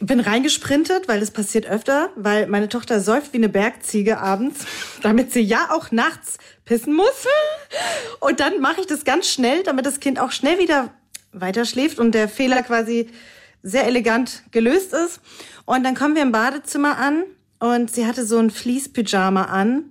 bin 0.00 0.20
reingesprintet, 0.20 1.06
weil 1.06 1.20
das 1.20 1.30
passiert 1.30 1.66
öfter, 1.66 2.08
weil 2.16 2.46
meine 2.46 2.70
Tochter 2.70 3.00
säuft 3.00 3.34
wie 3.34 3.36
eine 3.36 3.50
Bergziege 3.50 4.18
abends, 4.20 4.64
damit 5.02 5.32
sie 5.32 5.42
ja 5.42 5.68
auch 5.70 5.92
nachts 5.92 6.38
pissen 6.64 6.94
muss. 6.94 7.26
Und 8.18 8.40
dann 8.40 8.60
mache 8.60 8.80
ich 8.80 8.86
das 8.86 9.04
ganz 9.04 9.28
schnell, 9.28 9.62
damit 9.64 9.84
das 9.84 10.00
Kind 10.00 10.18
auch 10.18 10.32
schnell 10.32 10.58
wieder 10.58 10.94
weiter 11.32 11.64
schläft 11.64 11.98
und 11.98 12.12
der 12.12 12.28
Fehler 12.28 12.62
quasi 12.62 13.08
sehr 13.62 13.86
elegant 13.86 14.42
gelöst 14.50 14.92
ist. 14.92 15.20
Und 15.64 15.84
dann 15.84 15.94
kommen 15.94 16.14
wir 16.14 16.22
im 16.22 16.32
Badezimmer 16.32 16.98
an 16.98 17.24
und 17.58 17.90
sie 17.90 18.06
hatte 18.06 18.26
so 18.26 18.38
ein 18.38 18.50
Fließpyjama 18.50 19.44
an 19.44 19.84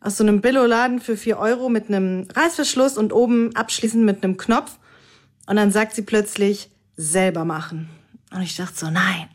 aus 0.00 0.18
so 0.18 0.24
einem 0.24 0.42
Billo-Laden 0.42 1.00
für 1.00 1.16
vier 1.16 1.38
Euro 1.38 1.70
mit 1.70 1.88
einem 1.88 2.28
Reißverschluss 2.34 2.98
und 2.98 3.12
oben 3.12 3.56
abschließend 3.56 4.04
mit 4.04 4.22
einem 4.22 4.36
Knopf. 4.36 4.78
Und 5.46 5.56
dann 5.56 5.70
sagt 5.70 5.94
sie 5.94 6.02
plötzlich, 6.02 6.70
selber 6.96 7.44
machen. 7.44 7.88
Und 8.30 8.42
ich 8.42 8.56
dachte 8.56 8.76
so, 8.76 8.90
nein. 8.90 9.28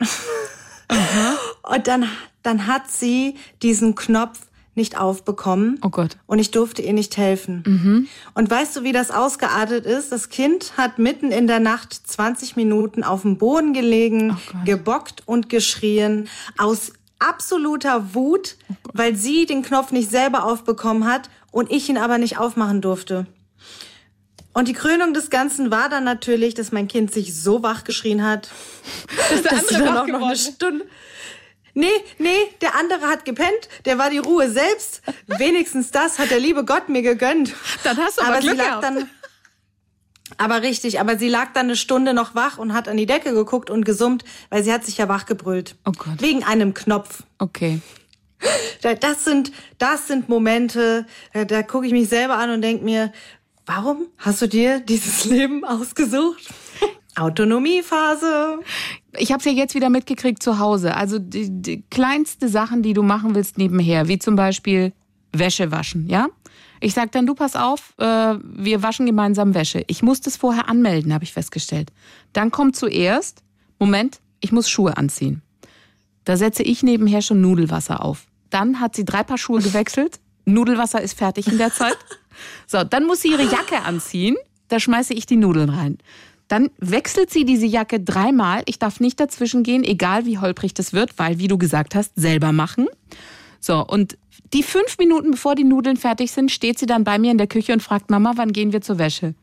Mhm. 0.91 1.37
Und 1.63 1.87
dann, 1.87 2.07
dann 2.43 2.67
hat 2.67 2.89
sie 2.89 3.35
diesen 3.61 3.95
Knopf 3.95 4.39
nicht 4.79 4.98
aufbekommen. 4.98 5.77
Oh 5.83 5.89
Gott. 5.89 6.17
Und 6.25 6.39
ich 6.39 6.51
durfte 6.51 6.81
ihr 6.81 6.93
nicht 6.93 7.17
helfen. 7.17 7.63
Mhm. 7.65 8.07
Und 8.33 8.50
weißt 8.50 8.75
du, 8.77 8.83
wie 8.83 8.93
das 8.93 9.12
ausgeartet 9.12 9.86
ist? 9.86 10.12
Das 10.12 10.29
Kind 10.29 10.74
hat 10.77 10.98
mitten 10.98 11.31
in 11.31 11.45
der 11.45 11.59
Nacht 11.59 11.93
20 11.93 12.55
Minuten 12.55 13.03
auf 13.03 13.24
dem 13.24 13.38
Boden 13.38 13.74
gelegen, 13.74 14.31
oh 14.36 14.57
gebockt 14.65 15.24
und 15.25 15.50
geschrien 15.50 16.29
aus 16.57 16.93
absoluter 17.19 18.15
Wut, 18.15 18.55
oh 18.69 18.74
weil 18.93 19.15
sie 19.15 19.45
den 19.45 19.62
Knopf 19.62 19.91
nicht 19.91 20.09
selber 20.09 20.45
aufbekommen 20.45 21.05
hat 21.05 21.29
und 21.51 21.69
ich 21.71 21.89
ihn 21.89 21.98
aber 21.98 22.17
nicht 22.17 22.38
aufmachen 22.38 22.81
durfte. 22.81 23.27
Und 24.53 24.67
die 24.67 24.74
Krönung 24.74 25.13
des 25.13 25.29
Ganzen 25.29 25.71
war 25.71 25.89
dann 25.89 26.03
natürlich, 26.03 26.53
dass 26.53 26.71
mein 26.71 26.88
Kind 26.88 27.13
sich 27.13 27.39
so 27.39 27.62
wach 27.62 27.83
geschrien 27.83 28.24
hat, 28.25 28.50
dass, 29.29 29.43
dass 29.43 29.69
andere 29.69 29.83
dann 29.83 29.98
auch 29.98 30.07
noch 30.07 30.25
eine 30.25 30.36
Stunde. 30.38 30.86
Nee, 31.79 31.88
nee, 32.17 32.38
der 32.62 32.75
andere 32.75 33.07
hat 33.07 33.25
gepennt, 33.25 33.69
der 33.86 33.98
war 33.98 34.09
die 34.09 34.17
Ruhe 34.17 34.50
selbst. 34.50 35.01
Wenigstens 35.27 35.91
das 35.91 36.19
hat 36.19 36.29
der 36.29 36.39
liebe 36.39 36.65
Gott 36.65 36.89
mir 36.89 37.01
gegönnt. 37.01 37.53
Dann 37.83 37.98
hast 37.98 38.17
du 38.17 38.21
aber, 38.21 38.31
aber 38.31 38.39
Glück 38.41 38.55
sie 38.55 38.57
lag 38.57 38.81
dann, 38.81 39.09
aber 40.38 40.62
richtig, 40.62 41.00
aber 41.00 41.17
sie 41.17 41.29
lag 41.29 41.53
dann 41.53 41.67
eine 41.67 41.75
Stunde 41.75 42.13
noch 42.13 42.36
wach 42.36 42.57
und 42.57 42.74
hat 42.74 42.88
an 42.88 42.98
die 42.98 43.05
Decke 43.05 43.33
geguckt 43.33 43.69
und 43.69 43.86
gesummt, 43.86 44.25
weil 44.50 44.63
sie 44.63 44.74
hat 44.74 44.86
sich 44.86 44.98
ja 44.98 45.07
wach 45.07 45.25
gebrüllt. 45.25 45.75
Oh 45.86 45.91
Gott. 45.98 46.21
Wegen 46.21 46.43
einem 46.43 46.74
Knopf. 46.74 47.24
Okay. 47.38 47.79
Das 49.01 49.25
sind, 49.25 49.51
das 49.77 50.07
sind 50.07 50.29
Momente, 50.29 51.05
da, 51.33 51.43
da 51.43 51.63
gucke 51.63 51.88
ich 51.88 51.91
mich 51.91 52.07
selber 52.07 52.38
an 52.38 52.51
und 52.51 52.62
denk 52.62 52.81
mir, 52.81 53.12
Warum 53.69 54.07
hast 54.17 54.41
du 54.41 54.48
dir 54.48 54.79
dieses 54.79 55.25
Leben 55.29 55.63
ausgesucht? 55.63 56.41
Autonomiephase. 57.15 58.59
Ich 59.17 59.31
habe 59.31 59.39
es 59.39 59.45
ja 59.45 59.51
jetzt 59.51 59.75
wieder 59.75 59.89
mitgekriegt 59.89 60.41
zu 60.41 60.59
Hause. 60.59 60.95
Also 60.95 61.19
die, 61.19 61.49
die 61.49 61.83
kleinste 61.89 62.49
Sachen, 62.49 62.81
die 62.81 62.93
du 62.93 63.03
machen 63.03 63.35
willst 63.35 63.57
nebenher, 63.57 64.07
wie 64.07 64.19
zum 64.19 64.35
Beispiel 64.35 64.93
Wäsche 65.31 65.71
waschen, 65.71 66.07
ja? 66.07 66.27
Ich 66.81 66.93
sag 66.93 67.11
dann, 67.11 67.25
du 67.25 67.35
pass 67.35 67.55
auf, 67.57 67.93
äh, 67.97 68.35
wir 68.41 68.81
waschen 68.81 69.05
gemeinsam 69.05 69.53
Wäsche. 69.53 69.83
Ich 69.87 70.01
muss 70.01 70.21
das 70.21 70.37
vorher 70.37 70.69
anmelden, 70.69 71.13
habe 71.13 71.25
ich 71.25 71.33
festgestellt. 71.33 71.91
Dann 72.31 72.51
kommt 72.51 72.77
zuerst, 72.77 73.43
Moment, 73.79 74.21
ich 74.39 74.53
muss 74.53 74.69
Schuhe 74.69 74.95
anziehen. 74.95 75.41
Da 76.23 76.37
setze 76.37 76.63
ich 76.63 76.83
nebenher 76.83 77.21
schon 77.21 77.41
Nudelwasser 77.41 78.03
auf. 78.03 78.27
Dann 78.49 78.79
hat 78.79 78.95
sie 78.95 79.03
drei 79.03 79.23
Paar 79.23 79.37
Schuhe 79.37 79.61
gewechselt. 79.61 80.19
Nudelwasser 80.45 81.01
ist 81.01 81.17
fertig 81.17 81.47
in 81.47 81.57
der 81.57 81.73
Zeit. 81.73 81.97
So, 82.67 82.83
dann 82.83 83.05
muss 83.05 83.21
sie 83.21 83.31
ihre 83.31 83.43
Jacke 83.43 83.81
anziehen. 83.83 84.37
Da 84.69 84.79
schmeiße 84.79 85.13
ich 85.13 85.25
die 85.25 85.35
Nudeln 85.35 85.69
rein. 85.69 85.97
Dann 86.49 86.69
wechselt 86.79 87.29
sie 87.29 87.45
diese 87.45 87.65
Jacke 87.65 88.01
dreimal. 88.01 88.63
Ich 88.65 88.79
darf 88.79 88.99
nicht 88.99 89.19
dazwischen 89.19 89.63
gehen, 89.63 89.83
egal 89.83 90.25
wie 90.25 90.39
holprig 90.39 90.73
das 90.73 90.91
wird, 90.91 91.17
weil, 91.17 91.39
wie 91.39 91.47
du 91.47 91.57
gesagt 91.57 91.95
hast, 91.95 92.11
selber 92.15 92.51
machen. 92.51 92.87
So, 93.61 93.85
und 93.85 94.17
die 94.53 94.63
fünf 94.63 94.97
Minuten 94.97 95.31
bevor 95.31 95.55
die 95.55 95.63
Nudeln 95.63 95.95
fertig 95.95 96.31
sind, 96.31 96.51
steht 96.51 96.79
sie 96.79 96.87
dann 96.87 97.03
bei 97.03 97.19
mir 97.19 97.31
in 97.31 97.37
der 97.37 97.47
Küche 97.47 97.71
und 97.71 97.83
fragt, 97.83 98.09
Mama, 98.09 98.33
wann 98.35 98.51
gehen 98.51 98.73
wir 98.73 98.81
zur 98.81 98.97
Wäsche? 98.97 99.35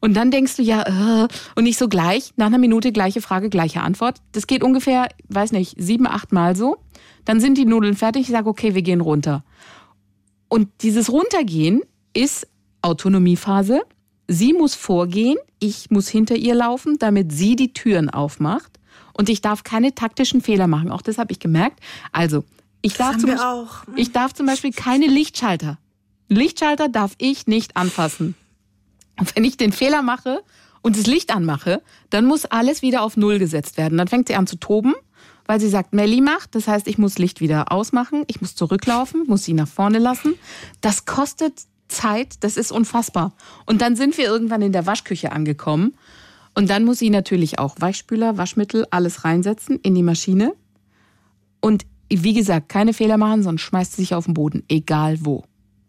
Und 0.00 0.14
dann 0.14 0.30
denkst 0.30 0.56
du 0.56 0.62
ja, 0.62 1.24
äh, 1.24 1.28
und 1.56 1.64
nicht 1.64 1.78
so 1.78 1.88
gleich, 1.88 2.32
nach 2.36 2.46
einer 2.46 2.58
Minute 2.58 2.92
gleiche 2.92 3.20
Frage, 3.20 3.48
gleiche 3.48 3.82
Antwort. 3.82 4.18
Das 4.32 4.46
geht 4.46 4.62
ungefähr, 4.62 5.08
weiß 5.28 5.52
nicht, 5.52 5.74
sieben, 5.78 6.06
acht 6.06 6.32
Mal 6.32 6.56
so. 6.56 6.78
Dann 7.24 7.40
sind 7.40 7.58
die 7.58 7.64
Nudeln 7.64 7.96
fertig, 7.96 8.22
ich 8.22 8.28
sage, 8.28 8.48
okay, 8.48 8.74
wir 8.74 8.82
gehen 8.82 9.00
runter. 9.00 9.44
Und 10.48 10.68
dieses 10.82 11.10
Runtergehen 11.10 11.82
ist 12.14 12.46
Autonomiephase. 12.82 13.82
Sie 14.28 14.52
muss 14.52 14.74
vorgehen, 14.74 15.38
ich 15.58 15.90
muss 15.90 16.08
hinter 16.08 16.36
ihr 16.36 16.54
laufen, 16.54 16.98
damit 16.98 17.32
sie 17.32 17.56
die 17.56 17.72
Türen 17.72 18.10
aufmacht. 18.10 18.78
Und 19.12 19.28
ich 19.28 19.40
darf 19.40 19.64
keine 19.64 19.94
taktischen 19.94 20.42
Fehler 20.42 20.66
machen. 20.66 20.90
Auch 20.90 21.02
das 21.02 21.18
habe 21.18 21.32
ich 21.32 21.38
gemerkt. 21.38 21.80
Also, 22.12 22.44
ich 22.82 22.94
darf, 22.94 23.16
zum 23.16 23.30
Beispiel, 23.30 23.94
ich 23.96 24.12
darf 24.12 24.34
zum 24.34 24.46
Beispiel 24.46 24.72
keine 24.72 25.06
Lichtschalter. 25.06 25.78
Lichtschalter 26.28 26.88
darf 26.88 27.12
ich 27.18 27.46
nicht 27.46 27.76
anfassen. 27.76 28.34
Und 29.18 29.34
wenn 29.34 29.44
ich 29.44 29.56
den 29.56 29.72
Fehler 29.72 30.02
mache 30.02 30.42
und 30.82 30.98
das 30.98 31.06
Licht 31.06 31.34
anmache, 31.34 31.82
dann 32.10 32.26
muss 32.26 32.44
alles 32.44 32.82
wieder 32.82 33.02
auf 33.02 33.16
Null 33.16 33.38
gesetzt 33.38 33.76
werden. 33.76 33.96
Dann 33.96 34.08
fängt 34.08 34.28
sie 34.28 34.34
an 34.34 34.46
zu 34.46 34.56
toben, 34.56 34.94
weil 35.46 35.60
sie 35.60 35.68
sagt, 35.68 35.94
Melli 35.94 36.20
macht. 36.20 36.54
Das 36.54 36.68
heißt, 36.68 36.86
ich 36.86 36.98
muss 36.98 37.18
Licht 37.18 37.40
wieder 37.40 37.72
ausmachen, 37.72 38.24
ich 38.26 38.40
muss 38.40 38.54
zurücklaufen, 38.54 39.24
muss 39.26 39.44
sie 39.44 39.54
nach 39.54 39.68
vorne 39.68 39.98
lassen. 39.98 40.34
Das 40.80 41.06
kostet 41.06 41.62
Zeit, 41.88 42.36
das 42.40 42.56
ist 42.56 42.72
unfassbar. 42.72 43.32
Und 43.64 43.80
dann 43.80 43.96
sind 43.96 44.18
wir 44.18 44.26
irgendwann 44.26 44.62
in 44.62 44.72
der 44.72 44.86
Waschküche 44.86 45.32
angekommen. 45.32 45.94
Und 46.54 46.70
dann 46.70 46.84
muss 46.84 46.98
sie 46.98 47.10
natürlich 47.10 47.58
auch 47.58 47.76
Weichspüler, 47.78 48.38
Waschmittel, 48.38 48.86
alles 48.90 49.24
reinsetzen 49.24 49.78
in 49.82 49.94
die 49.94 50.02
Maschine. 50.02 50.54
Und 51.60 51.84
wie 52.08 52.34
gesagt, 52.34 52.68
keine 52.68 52.92
Fehler 52.92 53.16
machen, 53.18 53.42
sonst 53.42 53.62
schmeißt 53.62 53.96
sie 53.96 54.02
sich 54.02 54.14
auf 54.14 54.26
den 54.26 54.34
Boden, 54.34 54.64
egal 54.68 55.18
wo. 55.20 55.44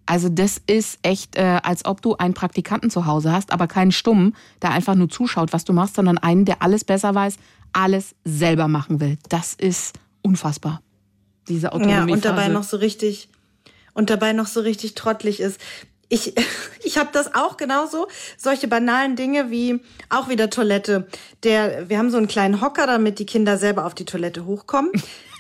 Also 0.06 0.30
das 0.30 0.62
ist 0.68 1.00
echt, 1.02 1.36
äh, 1.36 1.60
als 1.64 1.86
ob 1.86 2.02
du 2.02 2.16
einen 2.16 2.34
Praktikanten 2.34 2.90
zu 2.90 3.06
Hause 3.06 3.32
hast, 3.32 3.52
aber 3.52 3.68
keinen 3.68 3.92
Stummen, 3.92 4.36
der 4.62 4.72
einfach 4.72 4.96
nur 4.96 5.10
zuschaut, 5.10 5.52
was 5.54 5.66
du 5.66 5.74
machst, 5.74 5.96
sondern 5.96 6.18
einen, 6.18 6.46
der 6.46 6.62
alles 6.62 6.86
besser 6.86 7.14
weiß, 7.14 7.38
alles 7.74 8.16
selber 8.24 8.68
machen 8.68 9.00
will. 9.02 9.18
Das 9.30 9.54
ist 9.54 10.00
unfassbar. 10.22 10.82
Diese 11.50 11.74
Autonomie. 11.74 12.10
Ja, 12.10 12.14
und 12.14 12.26
dabei 12.26 12.48
noch 12.48 12.64
so 12.64 12.78
richtig 12.78 13.30
und 13.98 14.12
dabei 14.12 14.32
noch 14.32 14.46
so 14.46 14.62
richtig 14.62 14.94
trottelig 14.94 15.40
ist. 15.40 15.60
Ich, 16.08 16.36
ich 16.84 16.98
habe 17.00 17.10
das 17.12 17.34
auch 17.34 17.58
genauso. 17.58 18.08
Solche 18.38 18.68
banalen 18.68 19.16
Dinge 19.16 19.50
wie 19.50 19.82
auch 20.10 20.30
wieder 20.30 20.52
Toilette. 20.52 21.08
Der, 21.44 21.90
wir 21.90 21.98
haben 21.98 22.12
so 22.12 22.18
einen 22.18 22.28
kleinen 22.28 22.62
Hocker, 22.62 22.86
damit 22.86 23.18
die 23.18 23.26
Kinder 23.26 23.58
selber 23.58 23.86
auf 23.86 23.96
die 23.96 24.06
Toilette 24.06 24.46
hochkommen. 24.46 24.92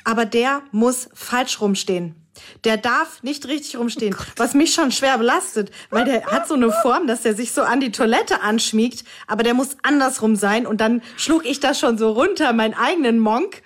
Aber 0.04 0.26
der 0.26 0.64
muss 0.72 1.08
falsch 1.14 1.62
rumstehen. 1.62 2.16
Der 2.63 2.77
darf 2.77 3.24
nicht 3.24 3.48
richtig 3.48 3.77
rumstehen, 3.77 4.15
was 4.36 4.53
mich 4.53 4.74
schon 4.74 4.91
schwer 4.91 5.17
belastet, 5.17 5.72
weil 5.89 6.06
der 6.06 6.25
hat 6.27 6.48
so 6.48 6.53
eine 6.53 6.72
Form, 6.82 7.08
dass 7.08 7.22
der 7.22 7.36
sich 7.36 7.51
so 7.51 7.62
an 7.62 7.79
die 7.79 7.91
Toilette 7.91 8.41
anschmiegt, 8.41 9.03
aber 9.27 9.44
der 9.44 9.53
muss 9.53 9.77
andersrum 9.84 10.36
sein 10.36 10.65
und 10.67 10.82
dann 10.82 11.01
schlug 11.17 11.46
ich 11.46 11.60
das 11.60 11.79
schon 11.79 11.98
so 11.98 12.12
runter, 12.12 12.53
meinen 12.53 12.74
eigenen 12.74 13.20
Monk. 13.20 13.62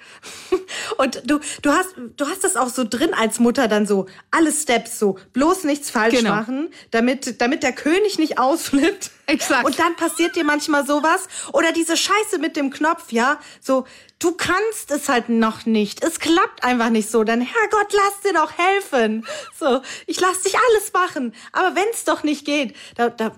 Und 0.98 1.24
du, 1.26 1.40
du 1.62 1.72
hast, 1.72 1.96
du 2.18 2.28
hast 2.28 2.44
das 2.44 2.56
auch 2.56 2.70
so 2.70 2.84
drin 2.88 3.14
als 3.14 3.40
Mutter 3.40 3.68
dann 3.68 3.88
so, 3.88 4.06
alle 4.30 4.52
Steps 4.52 5.00
so, 5.00 5.18
bloß 5.34 5.64
nichts 5.64 5.90
falsch 5.90 6.16
Genau. 6.16 6.32
machen, 6.36 6.70
damit, 6.92 7.42
damit 7.42 7.64
der 7.64 7.74
König 7.74 8.20
nicht 8.20 8.38
ausflippt. 8.38 9.12
Exakt. 9.28 9.66
Und 9.66 9.80
dann 9.80 9.96
passiert 9.96 10.36
dir 10.36 10.44
manchmal 10.44 10.86
sowas. 10.86 11.28
Oder 11.54 11.72
diese 11.72 11.96
Scheiße 11.98 12.38
mit 12.40 12.56
dem 12.56 12.70
Knopf, 12.70 13.12
ja. 13.12 13.40
So, 13.62 13.86
du 14.22 14.32
kannst 14.34 14.92
es 14.92 15.10
halt 15.10 15.30
noch 15.30 15.66
nicht. 15.66 16.04
Es 16.04 16.20
klappt 16.20 16.64
einfach 16.64 16.90
nicht 16.90 17.10
so. 17.10 17.24
Dann, 17.24 17.42
Herrgott, 17.42 17.92
lass 17.94 18.22
dir 18.24 18.34
doch 18.34 18.52
helfen. 18.58 19.26
So, 19.60 19.82
ich 20.08 20.20
lass 20.22 20.42
dich 20.44 20.56
alles 20.56 20.94
machen. 20.94 21.34
Aber 21.52 21.76
wenn 21.76 21.88
es 21.92 22.06
doch 22.06 22.24
nicht 22.24 22.46
geht, 22.46 22.76
da, 22.96 23.10
da, 23.10 23.32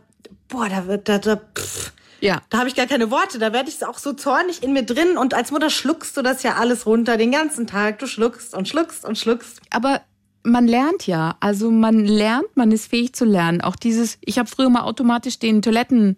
boah, 0.50 0.70
da 0.70 0.86
wird, 0.88 1.08
da, 1.10 1.18
da, 1.20 1.38
pff, 1.38 1.94
Ja. 2.20 2.42
da 2.50 2.60
habe 2.60 2.68
ich 2.70 2.76
gar 2.76 2.86
keine 2.86 3.10
Worte. 3.12 3.40
Da 3.40 3.54
werde 3.54 3.70
ich 3.70 3.84
auch 3.86 3.98
so 3.98 4.14
zornig 4.14 4.62
in 4.62 4.74
mir 4.74 4.84
drin. 4.84 5.18
Und 5.18 5.34
als 5.34 5.52
Mutter 5.52 5.70
schluckst 5.70 6.16
du 6.18 6.22
das 6.22 6.44
ja 6.44 6.56
alles 6.56 6.86
runter 6.86 7.18
den 7.18 7.32
ganzen 7.32 7.66
Tag. 7.66 8.00
Du 8.00 8.08
schluckst 8.08 8.54
und 8.54 8.68
schluckst 8.68 9.06
und 9.06 9.18
schluckst. 9.18 9.62
Aber 9.72 10.02
man 10.44 10.68
lernt 10.68 11.08
ja. 11.08 11.38
Also 11.40 11.72
man 11.72 12.04
lernt, 12.06 12.56
man 12.56 12.72
ist 12.72 12.88
fähig 12.90 13.14
zu 13.14 13.24
lernen. 13.24 13.62
Auch 13.62 13.78
dieses, 13.78 14.18
ich 14.22 14.38
habe 14.38 14.50
früher 14.50 14.70
mal 14.70 14.82
automatisch 14.84 15.40
den 15.40 15.62
Toiletten, 15.62 16.18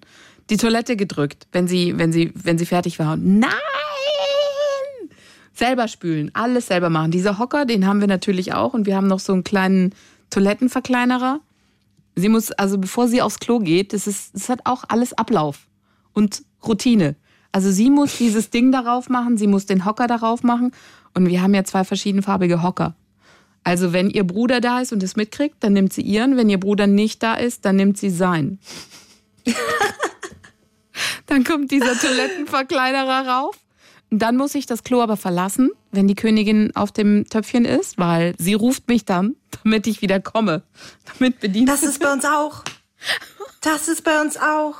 die 0.49 0.57
Toilette 0.57 0.95
gedrückt, 0.95 1.45
wenn 1.51 1.67
sie, 1.67 1.97
wenn 1.99 2.11
sie, 2.11 2.31
wenn 2.35 2.57
sie 2.57 2.65
fertig 2.65 2.97
war. 2.99 3.13
Und 3.13 3.39
Nein! 3.39 3.51
Selber 5.55 5.87
spülen, 5.87 6.31
alles 6.33 6.67
selber 6.67 6.89
machen. 6.89 7.11
Dieser 7.11 7.39
Hocker, 7.39 7.65
den 7.65 7.87
haben 7.87 8.01
wir 8.01 8.07
natürlich 8.07 8.53
auch 8.53 8.73
und 8.73 8.85
wir 8.85 8.95
haben 8.97 9.07
noch 9.07 9.19
so 9.19 9.31
einen 9.31 9.45
kleinen 9.45 9.95
Toilettenverkleinerer. 10.29 11.39
Sie 12.15 12.29
muss, 12.29 12.51
also 12.51 12.77
bevor 12.77 13.07
sie 13.07 13.21
aufs 13.21 13.39
Klo 13.39 13.59
geht, 13.59 13.93
das 13.93 14.05
ist, 14.05 14.35
das 14.35 14.49
hat 14.49 14.59
auch 14.65 14.83
alles 14.89 15.13
Ablauf 15.13 15.67
und 16.13 16.43
Routine. 16.65 17.15
Also 17.53 17.71
sie 17.71 17.89
muss 17.89 18.17
dieses 18.19 18.49
Ding 18.49 18.73
darauf 18.73 19.09
machen, 19.09 19.37
sie 19.37 19.47
muss 19.47 19.65
den 19.65 19.85
Hocker 19.85 20.07
darauf 20.07 20.43
machen 20.43 20.71
und 21.13 21.27
wir 21.27 21.41
haben 21.41 21.53
ja 21.53 21.63
zwei 21.63 21.85
verschiedenfarbige 21.85 22.61
Hocker. 22.61 22.93
Also 23.63 23.93
wenn 23.93 24.09
ihr 24.09 24.25
Bruder 24.25 24.61
da 24.61 24.81
ist 24.81 24.91
und 24.93 25.01
es 25.01 25.15
mitkriegt, 25.15 25.55
dann 25.61 25.73
nimmt 25.73 25.91
sie 25.91 26.01
ihren. 26.01 26.37
Wenn 26.37 26.49
ihr 26.49 26.59
Bruder 26.59 26.85
nicht 26.85 27.23
da 27.23 27.33
ist, 27.33 27.65
dann 27.65 27.77
nimmt 27.77 27.97
sie 27.97 28.11
seinen. 28.11 28.59
dann 31.25 31.43
kommt 31.43 31.71
dieser 31.71 31.97
Toilettenverkleinerer 31.97 33.27
rauf. 33.27 33.57
Dann 34.11 34.37
muss 34.37 34.55
ich 34.55 34.65
das 34.65 34.83
Klo 34.83 35.01
aber 35.01 35.17
verlassen, 35.17 35.71
wenn 35.91 36.07
die 36.07 36.15
Königin 36.15 36.75
auf 36.75 36.91
dem 36.91 37.27
Töpfchen 37.29 37.65
ist, 37.65 37.97
weil 37.97 38.35
sie 38.37 38.53
ruft 38.53 38.87
mich 38.87 39.05
dann, 39.05 39.35
damit 39.63 39.87
ich 39.87 40.01
wieder 40.01 40.19
komme. 40.19 40.63
Damit 41.13 41.39
bedient 41.39 41.67
Das 41.67 41.83
ist 41.83 41.99
bei 41.99 42.11
uns 42.11 42.25
auch. 42.25 42.63
Das 43.61 43.87
ist 43.87 44.03
bei 44.03 44.21
uns 44.21 44.37
auch. 44.37 44.75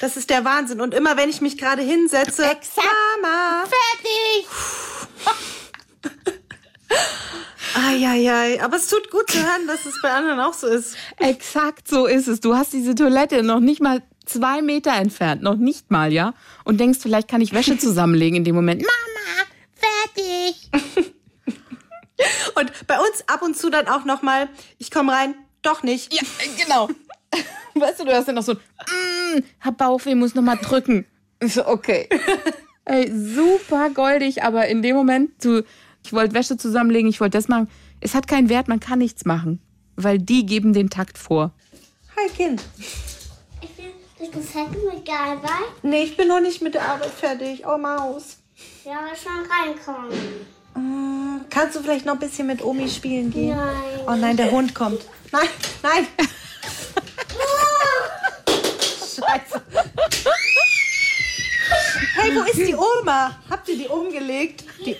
Das 0.00 0.16
ist 0.16 0.30
der 0.30 0.44
Wahnsinn. 0.44 0.80
Und 0.80 0.92
immer 0.92 1.16
wenn 1.16 1.30
ich 1.30 1.40
mich 1.40 1.56
gerade 1.56 1.82
hinsetze, 1.82 2.42
Mama, 3.22 3.64
Fertig! 3.64 4.46
Eieiei, 7.74 8.62
aber 8.62 8.76
es 8.76 8.88
tut 8.88 9.10
gut 9.10 9.30
zu 9.30 9.38
hören, 9.38 9.66
dass 9.66 9.84
es 9.86 9.94
bei 10.02 10.10
anderen 10.10 10.40
auch 10.40 10.54
so 10.54 10.66
ist. 10.66 10.96
Exakt 11.18 11.86
so 11.86 12.06
ist 12.06 12.26
es. 12.26 12.40
Du 12.40 12.56
hast 12.56 12.72
diese 12.72 12.94
Toilette 12.94 13.42
noch 13.42 13.60
nicht 13.60 13.80
mal 13.80 14.02
zwei 14.28 14.62
Meter 14.62 14.94
entfernt, 14.94 15.42
noch 15.42 15.56
nicht 15.56 15.90
mal, 15.90 16.12
ja? 16.12 16.34
Und 16.64 16.78
denkst, 16.80 16.98
vielleicht 17.02 17.28
kann 17.28 17.40
ich 17.40 17.52
Wäsche 17.52 17.78
zusammenlegen 17.78 18.36
in 18.36 18.44
dem 18.44 18.54
Moment. 18.54 18.82
Mama, 18.82 19.46
fertig! 19.74 20.70
Und 22.56 22.86
bei 22.86 22.98
uns 22.98 23.24
ab 23.28 23.42
und 23.42 23.56
zu 23.56 23.70
dann 23.70 23.86
auch 23.86 24.04
noch 24.04 24.22
mal, 24.22 24.48
ich 24.78 24.90
komme 24.90 25.12
rein, 25.12 25.34
doch 25.62 25.82
nicht. 25.82 26.12
Ja, 26.12 26.22
genau. 26.62 26.88
Weißt 27.74 28.00
du, 28.00 28.04
du 28.04 28.12
hast 28.12 28.26
dann 28.26 28.34
noch 28.34 28.42
so, 28.42 28.54
mm, 28.54 29.42
hab 29.60 29.78
Bauchweh, 29.78 30.14
muss 30.14 30.34
noch 30.34 30.42
mal 30.42 30.56
drücken. 30.56 31.06
So, 31.42 31.66
okay. 31.66 32.08
Ey, 32.84 33.12
super 33.12 33.90
goldig, 33.90 34.42
aber 34.42 34.66
in 34.66 34.82
dem 34.82 34.96
Moment, 34.96 35.44
du, 35.44 35.62
ich 36.04 36.12
wollte 36.12 36.34
Wäsche 36.34 36.56
zusammenlegen, 36.56 37.08
ich 37.08 37.20
wollte 37.20 37.36
das 37.38 37.48
machen. 37.48 37.68
Es 38.00 38.14
hat 38.14 38.26
keinen 38.26 38.48
Wert, 38.48 38.66
man 38.66 38.80
kann 38.80 38.98
nichts 38.98 39.24
machen, 39.24 39.60
weil 39.96 40.18
die 40.18 40.46
geben 40.46 40.72
den 40.72 40.88
Takt 40.88 41.18
vor. 41.18 41.52
Hi 42.16 42.28
Kind. 42.30 42.62
Ich 44.28 44.34
bin 44.34 44.44
fertig 44.44 44.78
mit 44.94 45.08
der 45.08 45.18
Arbeit. 45.18 45.50
Nee, 45.82 46.02
ich 46.02 46.14
bin 46.14 46.28
noch 46.28 46.40
nicht 46.40 46.60
mit 46.60 46.74
der 46.74 46.86
Arbeit 46.86 47.10
fertig. 47.10 47.62
Oh 47.66 47.78
Maus. 47.78 48.36
Ja, 48.84 49.06
schon 49.16 49.46
reinkommen. 49.50 50.12
Äh, 50.76 51.44
Kannst 51.48 51.76
du 51.76 51.80
vielleicht 51.80 52.04
noch 52.04 52.12
ein 52.12 52.18
bisschen 52.18 52.46
mit 52.46 52.62
Omi 52.62 52.90
spielen 52.90 53.30
gehen? 53.30 53.56
Nein. 53.56 54.00
Oh 54.06 54.14
nein, 54.16 54.36
der 54.36 54.50
Hund 54.50 54.74
kommt. 54.74 55.00
Nein, 55.32 55.48
nein. 55.82 56.06
Scheiße. 59.00 59.62
Hey, 62.16 62.36
wo 62.36 62.42
ist 62.42 62.58
die 62.58 62.74
Oma? 62.74 63.38
Habt 63.48 63.66
ihr 63.70 63.78
die 63.78 63.88
umgelegt? 63.88 64.62
Die, 64.84 64.94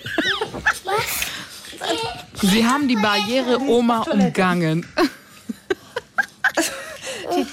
Sie 2.41 2.65
haben 2.65 2.87
die 2.87 2.95
Barriere 2.95 3.59
Oma 3.59 4.01
umgangen. 4.09 4.87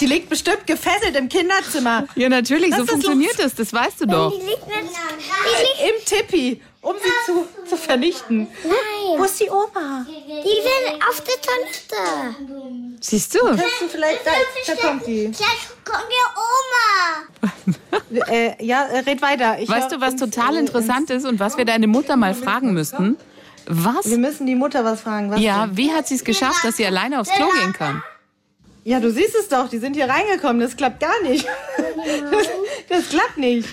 Die, 0.00 0.06
liegt 0.06 0.28
bestimmt 0.28 0.66
gefesselt 0.66 1.16
im 1.16 1.28
Kinderzimmer. 1.28 2.06
Ja, 2.14 2.28
natürlich, 2.28 2.70
Das 2.70 2.80
so 2.80 2.86
funktioniert 2.86 3.38
es, 3.38 3.54
das 3.54 3.72
weißt 3.72 4.00
du 4.02 4.06
doch. 4.06 4.30
Die 4.32 4.44
liegt 4.44 4.66
nicht. 4.66 4.78
Die 4.78 5.84
liegt. 5.84 5.98
Im 5.98 6.04
Tippi, 6.04 6.60
um 6.80 6.94
sie 7.02 7.10
zu, 7.32 7.46
zu 7.68 7.76
vernichten. 7.76 8.48
Wo 8.62 9.16
Nein. 9.16 9.24
ist 9.24 9.40
die 9.40 9.50
Oma? 9.50 10.06
Die 10.08 10.14
sind 10.22 11.02
auf 11.08 11.20
der 11.22 11.34
Toilette. 11.40 12.36
Siehst 13.00 13.34
du? 13.34 13.38
Kannst 13.40 13.62
du 13.80 13.88
vielleicht, 13.88 14.20
da, 14.26 14.30
da 14.66 14.88
kommt 14.88 15.06
die. 15.06 15.24
Gleich 15.30 15.68
kommt 15.84 16.06
die 16.08 16.24
Oma. 16.36 17.52
Äh, 18.28 18.64
ja, 18.64 18.84
äh, 18.84 19.00
red 19.00 19.20
weiter. 19.20 19.58
Ich 19.58 19.68
Weißt 19.68 19.90
du, 19.90 20.00
was 20.00 20.14
total 20.16 20.56
äh, 20.56 20.60
interessant 20.60 21.10
ist 21.10 21.26
und 21.26 21.40
was 21.40 21.56
wir 21.58 21.64
deine 21.64 21.86
Mutter 21.88 22.16
mal 22.16 22.34
fragen 22.34 22.72
müssten? 22.72 23.16
Was? 23.66 24.08
Wir 24.08 24.18
müssen 24.18 24.46
die 24.46 24.54
Mutter 24.54 24.84
was 24.84 25.00
fragen. 25.00 25.30
Was 25.30 25.40
Ja, 25.40 25.66
denn? 25.66 25.76
wie 25.76 25.90
hat 25.92 26.06
sie 26.06 26.14
es 26.14 26.24
geschafft, 26.24 26.64
dass 26.64 26.76
sie 26.76 26.86
alleine 26.86 27.20
aufs 27.20 27.30
Klo 27.30 27.46
gehen 27.60 27.72
kann? 27.72 28.02
Ja, 28.86 29.00
du 29.00 29.10
siehst 29.10 29.34
es 29.34 29.48
doch. 29.48 29.68
Die 29.68 29.78
sind 29.78 29.96
hier 29.96 30.08
reingekommen. 30.08 30.60
Das 30.60 30.76
klappt 30.76 31.00
gar 31.00 31.20
nicht. 31.24 31.44
Das, 32.30 32.48
das 32.88 33.08
klappt 33.08 33.36
nicht. 33.36 33.68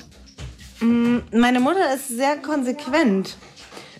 Mm, 0.79 1.19
Meine 1.31 1.59
Mutter 1.59 1.93
ist 1.93 2.07
sehr 2.07 2.35
konsequent. 2.37 3.37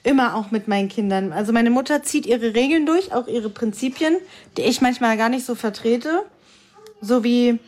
Immer 0.02 0.36
auch 0.36 0.50
mit 0.50 0.68
meinen 0.68 0.90
Kindern. 0.90 1.32
Also 1.32 1.54
meine 1.54 1.70
Mutter 1.70 2.02
zieht 2.02 2.26
ihre 2.26 2.56
Regeln 2.56 2.88
durch, 2.88 3.14
auch 3.14 3.28
ihre 3.28 3.52
Prinzipien, 3.52 4.18
die 4.58 4.64
ich 4.64 4.82
manchmal 4.82 5.16
gar 5.16 5.30
nicht 5.30 5.46
so 5.46 5.54
vertrete. 5.54 6.24
So 7.00 7.24
wie, 7.24 7.60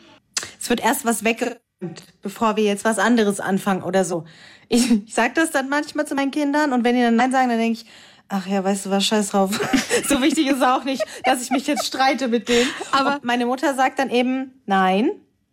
es 0.60 0.68
wird 0.68 0.80
erst 0.80 1.04
was 1.04 1.22
weggeräumt, 1.22 2.02
bevor 2.22 2.56
wir 2.56 2.64
jetzt 2.64 2.84
was 2.84 2.98
anderes 2.98 3.38
anfangen 3.38 3.84
oder 3.84 4.04
so. 4.04 4.24
Ich, 4.68 4.90
ich 4.90 5.14
sag 5.14 5.36
das 5.36 5.52
dann 5.52 5.68
manchmal 5.68 6.04
zu 6.04 6.16
meinen 6.16 6.32
Kindern 6.32 6.72
und 6.72 6.82
wenn 6.82 6.96
die 6.96 7.02
dann 7.02 7.14
Nein 7.14 7.30
sagen, 7.30 7.48
dann 7.48 7.58
denke 7.58 7.78
ich, 7.80 7.86
ach 8.28 8.46
ja, 8.46 8.62
weißt 8.64 8.86
du 8.86 8.90
was, 8.90 9.04
scheiß 9.06 9.28
drauf. 9.30 9.58
so 10.08 10.20
wichtig 10.22 10.46
ist 10.48 10.56
es 10.56 10.62
auch 10.62 10.84
nicht, 10.84 11.02
dass 11.24 11.42
ich 11.42 11.50
mich 11.50 11.66
jetzt 11.66 11.86
streite 11.86 12.28
mit 12.28 12.48
denen. 12.48 12.68
Aber- 12.92 13.12
Aber 13.12 13.20
meine 13.22 13.46
Mutter 13.46 13.74
sagt 13.74 13.98
dann 13.98 14.10
eben, 14.10 14.52
nein, 14.66 15.10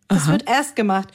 das 0.08 0.28
wird 0.28 0.48
erst 0.48 0.76
gemacht. 0.76 1.08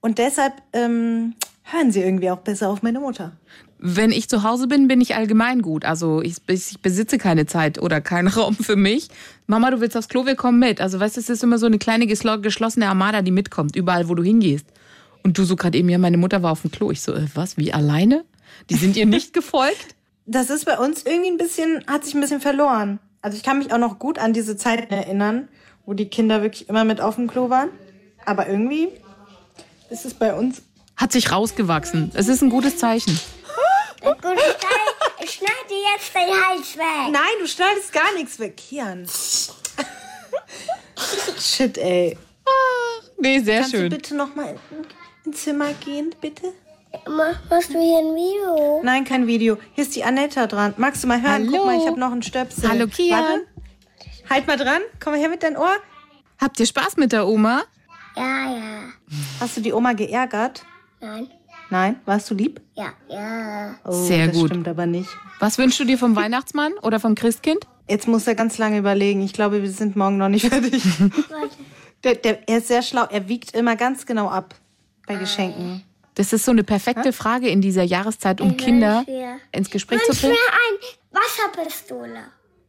Und 0.00 0.18
deshalb 0.18 0.54
ähm, 0.72 1.34
hören 1.64 1.90
sie 1.90 2.00
irgendwie 2.00 2.30
auch 2.30 2.38
besser 2.38 2.68
auf 2.68 2.82
meine 2.82 3.00
Mutter. 3.00 3.32
Wenn 3.78 4.10
ich 4.12 4.28
zu 4.30 4.42
Hause 4.42 4.68
bin, 4.68 4.88
bin 4.88 5.00
ich 5.02 5.16
allgemein 5.16 5.60
gut. 5.62 5.84
Also 5.84 6.22
ich, 6.22 6.36
ich 6.48 6.80
besitze 6.80 7.18
keine 7.18 7.44
Zeit 7.46 7.78
oder 7.82 8.00
keinen 8.00 8.28
Raum 8.36 8.54
für 8.54 8.76
mich. 8.76 9.08
Mama, 9.46 9.70
du 9.70 9.80
willst 9.80 9.96
aufs 9.96 10.08
Klo, 10.08 10.24
wir 10.26 10.36
kommen 10.36 10.58
mit. 10.58 10.80
Also 10.80 10.98
weißt 11.00 11.16
du, 11.16 11.20
es 11.20 11.28
ist 11.28 11.42
immer 11.42 11.58
so 11.58 11.66
eine 11.66 11.78
kleine 11.78 12.06
geschlossene 12.06 12.88
Armada, 12.88 13.20
die 13.22 13.32
mitkommt, 13.32 13.74
überall, 13.76 14.08
wo 14.08 14.14
du 14.14 14.22
hingehst. 14.22 14.66
Und 15.24 15.36
du 15.38 15.44
so 15.44 15.56
gerade 15.56 15.76
eben, 15.76 15.88
ja, 15.88 15.98
meine 15.98 16.16
Mutter 16.18 16.42
war 16.42 16.52
auf 16.52 16.62
dem 16.62 16.70
Klo. 16.70 16.90
Ich 16.92 17.02
so, 17.02 17.12
äh, 17.12 17.26
was, 17.34 17.56
wie 17.56 17.72
alleine? 17.74 18.24
Die 18.70 18.76
sind 18.76 18.96
ihr 18.96 19.06
nicht 19.06 19.32
gefolgt? 19.34 19.95
Das 20.26 20.50
ist 20.50 20.64
bei 20.64 20.78
uns 20.78 21.02
irgendwie 21.04 21.30
ein 21.30 21.36
bisschen, 21.36 21.84
hat 21.86 22.04
sich 22.04 22.14
ein 22.14 22.20
bisschen 22.20 22.40
verloren. 22.40 22.98
Also 23.22 23.36
ich 23.36 23.42
kann 23.44 23.58
mich 23.58 23.72
auch 23.72 23.78
noch 23.78 23.98
gut 23.98 24.18
an 24.18 24.32
diese 24.32 24.56
Zeiten 24.56 24.92
erinnern, 24.92 25.48
wo 25.84 25.94
die 25.94 26.08
Kinder 26.08 26.42
wirklich 26.42 26.68
immer 26.68 26.84
mit 26.84 27.00
auf 27.00 27.14
dem 27.16 27.28
Klo 27.28 27.50
waren. 27.50 27.70
Aber 28.24 28.48
irgendwie 28.48 28.88
ist 29.90 30.04
es 30.04 30.14
bei 30.14 30.34
uns. 30.34 30.62
Hat 30.96 31.12
sich 31.12 31.30
rausgewachsen. 31.30 32.10
Es 32.14 32.28
ist 32.28 32.42
ein 32.42 32.50
gutes 32.50 32.78
Zeichen. 32.78 33.18
Gut, 34.00 34.16
ich 34.22 34.22
schneide- 34.22 35.24
ich 35.24 35.30
schneide 35.30 35.74
jetzt 35.94 36.14
den 36.14 36.44
Hals 36.44 36.76
weg. 36.76 37.10
Nein, 37.12 37.22
du 37.40 37.46
schneidest 37.48 37.92
gar 37.92 38.12
nichts 38.14 38.38
weg, 38.38 38.56
Kian. 38.56 39.06
Shit, 41.40 41.78
ey. 41.78 42.16
Nee, 43.18 43.40
sehr 43.40 43.60
Kannst 43.60 43.74
du 43.74 43.78
schön. 43.78 43.88
bitte 43.90 44.14
noch 44.14 44.34
mal 44.34 44.56
in- 44.70 44.86
ins 45.32 45.42
Zimmer 45.42 45.72
gehen, 45.84 46.14
bitte? 46.20 46.52
Ma- 47.08 47.34
Machst 47.50 47.70
du 47.74 47.78
hier 47.80 47.98
ein 47.98 48.14
Video? 48.14 48.80
Nein, 48.82 49.04
kein 49.04 49.26
Video. 49.26 49.58
Hier 49.74 49.84
ist 49.84 49.94
die 49.96 50.04
Anetta 50.04 50.46
dran. 50.46 50.74
Magst 50.76 51.02
du 51.04 51.08
mal 51.08 51.20
hören? 51.20 51.46
Hallo. 51.46 51.56
Guck 51.58 51.66
mal, 51.66 51.76
ich 51.78 51.86
habe 51.86 51.98
noch 52.00 52.12
einen 52.12 52.22
Stöpsel. 52.22 52.68
Hallo, 52.68 52.86
Kian. 52.86 53.20
Warte. 53.20 53.46
Halt 54.30 54.46
mal 54.46 54.56
dran. 54.56 54.80
Komm 55.02 55.12
mal 55.12 55.20
her 55.20 55.28
mit 55.28 55.42
deinem 55.42 55.56
Ohr. 55.56 55.76
Habt 56.40 56.58
ihr 56.60 56.66
Spaß 56.66 56.96
mit 56.96 57.12
der 57.12 57.26
Oma? 57.26 57.62
Ja, 58.16 58.50
ja. 58.50 58.78
Hast 59.40 59.56
du 59.56 59.60
die 59.60 59.72
Oma 59.72 59.92
geärgert? 59.92 60.64
Nein. 61.00 61.28
Nein? 61.70 62.00
Warst 62.04 62.30
du 62.30 62.34
lieb? 62.34 62.60
Ja, 62.74 62.92
ja. 63.08 63.74
Oh, 63.84 63.90
Sehr 63.92 64.28
das 64.28 64.36
gut. 64.36 64.48
stimmt 64.50 64.68
aber 64.68 64.86
nicht. 64.86 65.08
Was 65.40 65.58
wünschst 65.58 65.80
du 65.80 65.84
dir 65.84 65.98
vom 65.98 66.14
Weihnachtsmann 66.16 66.72
oder 66.82 67.00
vom 67.00 67.14
Christkind? 67.14 67.66
Jetzt 67.88 68.08
muss 68.08 68.26
er 68.26 68.34
ganz 68.34 68.58
lange 68.58 68.78
überlegen. 68.78 69.22
Ich 69.22 69.32
glaube, 69.32 69.62
wir 69.62 69.70
sind 69.70 69.96
morgen 69.96 70.16
noch 70.16 70.28
nicht 70.28 70.46
fertig. 70.48 70.82
der, 72.04 72.14
der, 72.16 72.48
er 72.48 72.58
ist 72.58 72.68
sehr 72.68 72.82
schlau. 72.82 73.04
Er 73.10 73.28
wiegt 73.28 73.54
immer 73.54 73.76
ganz 73.76 74.06
genau 74.06 74.28
ab 74.28 74.54
bei 75.06 75.16
Geschenken. 75.16 75.82
Das 76.16 76.32
ist 76.32 76.46
so 76.46 76.50
eine 76.50 76.64
perfekte 76.64 77.12
Frage 77.12 77.48
in 77.48 77.60
dieser 77.60 77.82
Jahreszeit, 77.82 78.40
um 78.40 78.56
Kinder 78.56 79.02
schwer. 79.04 79.36
ins 79.52 79.70
Gespräch 79.70 80.00
zu 80.02 80.08
Wünsch 80.08 80.20
bringen. 80.22 80.32
mir 80.32 81.18
ein 81.18 81.22
Wasserpistole. 81.22 82.20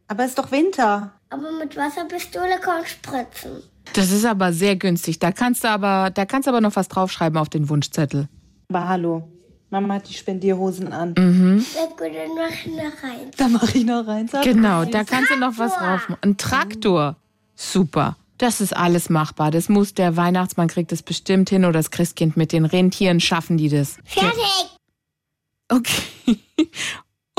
Aber 0.06 0.22
es 0.24 0.30
ist 0.30 0.38
doch 0.38 0.52
Winter. 0.52 1.12
Aber 1.30 1.50
mit 1.52 1.74
Wasserpistole 1.74 2.58
kann 2.60 2.82
ich 2.82 2.90
spritzen. 2.90 3.62
Das 3.94 4.10
ist 4.10 4.26
aber 4.26 4.52
sehr 4.52 4.76
günstig. 4.76 5.18
Da 5.18 5.32
kannst 5.32 5.64
du 5.64 5.68
aber, 5.68 6.10
da 6.10 6.26
kannst 6.26 6.46
du 6.46 6.50
aber 6.50 6.60
noch 6.60 6.76
was 6.76 6.88
draufschreiben 6.88 7.38
auf 7.38 7.48
den 7.48 7.68
Wunschzettel. 7.70 8.28
Aber 8.68 8.86
hallo. 8.86 9.28
Mama 9.70 9.94
hat 9.94 10.08
die 10.08 10.14
Spendierhosen 10.14 10.92
an. 10.92 11.14
Sehr 11.60 11.86
gut, 11.88 12.00
dann 12.00 12.34
mach 12.34 12.50
ich 12.50 12.66
noch 12.66 13.02
rein. 13.02 13.30
Da 13.36 13.48
mache 13.48 13.78
ich 13.78 13.84
noch 13.84 14.06
rein. 14.06 14.28
Genau, 14.44 14.84
da 14.84 15.04
kannst 15.04 15.30
du 15.30 15.36
noch 15.36 15.56
was 15.56 15.72
drauf 15.74 16.08
machen. 16.08 16.16
Ein 16.22 16.36
Traktor. 16.36 17.16
Super. 17.54 18.16
Das 18.38 18.60
ist 18.60 18.74
alles 18.74 19.10
machbar. 19.10 19.50
Das 19.50 19.68
muss 19.68 19.94
der 19.94 20.16
Weihnachtsmann 20.16 20.68
kriegt 20.68 20.92
es 20.92 21.02
bestimmt 21.02 21.50
hin 21.50 21.64
oder 21.64 21.74
das 21.74 21.90
Christkind 21.90 22.36
mit 22.36 22.52
den 22.52 22.64
Rentieren 22.64 23.20
schaffen 23.20 23.56
die 23.56 23.68
das. 23.68 23.98
Fertig. 24.04 24.78
Okay. 25.68 26.38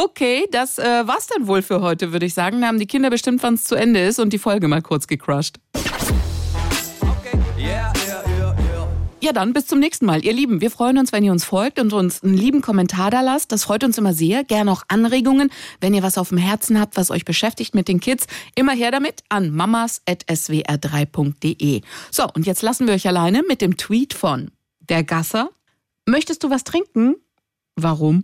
Okay, 0.02 0.48
das 0.50 0.78
äh, 0.78 1.06
war's 1.06 1.28
dann 1.28 1.46
wohl 1.46 1.62
für 1.62 1.82
heute, 1.82 2.14
würde 2.14 2.26
ich 2.26 2.34
sagen. 2.34 2.62
Da 2.62 2.68
haben 2.68 2.80
die 2.80 2.88
Kinder 2.88 3.10
bestimmt, 3.10 3.44
wann 3.44 3.56
es 3.56 3.66
zu 3.66 3.76
Ende 3.76 4.00
ist 4.00 4.18
und 4.18 4.32
die 4.32 4.38
Folge 4.38 4.70
mal 4.70 4.82
kurz 4.82 5.08
gecrushed. 5.08 5.60
Ja, 9.22 9.34
dann 9.34 9.52
bis 9.52 9.68
zum 9.68 9.80
nächsten 9.80 10.06
Mal. 10.06 10.24
Ihr 10.24 10.32
Lieben, 10.32 10.62
wir 10.62 10.72
freuen 10.72 10.98
uns, 10.98 11.12
wenn 11.12 11.26
ihr 11.26 11.34
uns 11.34 11.44
folgt 11.44 11.78
und 11.78 11.92
uns 11.92 12.24
einen 12.24 12.36
lieben 12.36 12.62
Kommentar 12.62 13.12
da 13.12 13.20
lasst. 13.20 13.52
Das 13.52 13.66
freut 13.66 13.84
uns 13.84 13.98
immer 13.98 14.14
sehr. 14.14 14.46
Gerne 14.46 14.72
auch 14.72 14.84
Anregungen, 14.88 15.52
wenn 15.82 15.94
ihr 15.94 16.04
was 16.04 16.18
auf 16.18 16.30
dem 16.30 16.38
Herzen 16.38 16.80
habt, 16.80 16.96
was 16.96 17.12
euch 17.12 17.26
beschäftigt 17.26 17.76
mit 17.76 17.90
den 17.90 18.00
Kids. 18.00 18.28
Immer 18.56 18.72
her 18.72 18.92
damit 18.92 19.24
an 19.28 19.52
mamas.swr3.de. 19.52 21.82
So, 22.12 22.28
und 22.34 22.46
jetzt 22.46 22.62
lassen 22.62 22.88
wir 22.88 22.94
euch 22.94 23.10
alleine 23.10 23.44
mit 23.46 23.60
dem 23.60 23.76
Tweet 23.76 24.14
von 24.14 24.52
der 24.80 25.04
Gasser. 25.04 25.50
Möchtest 26.06 26.46
du 26.46 26.50
was 26.50 26.64
trinken? 26.64 27.18
Warum? 27.76 28.24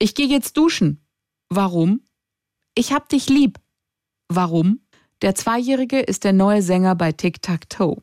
Ich 0.00 0.16
gehe 0.16 0.26
jetzt 0.26 0.56
duschen. 0.56 1.06
Warum? 1.50 2.00
Ich 2.74 2.92
hab 2.92 3.08
dich 3.08 3.28
lieb. 3.28 3.60
Warum? 4.28 4.80
Der 5.22 5.36
Zweijährige 5.36 6.00
ist 6.00 6.24
der 6.24 6.32
neue 6.32 6.62
Sänger 6.62 6.96
bei 6.96 7.12
Tic 7.12 7.42
Tac 7.42 7.70
Toe. 7.70 8.02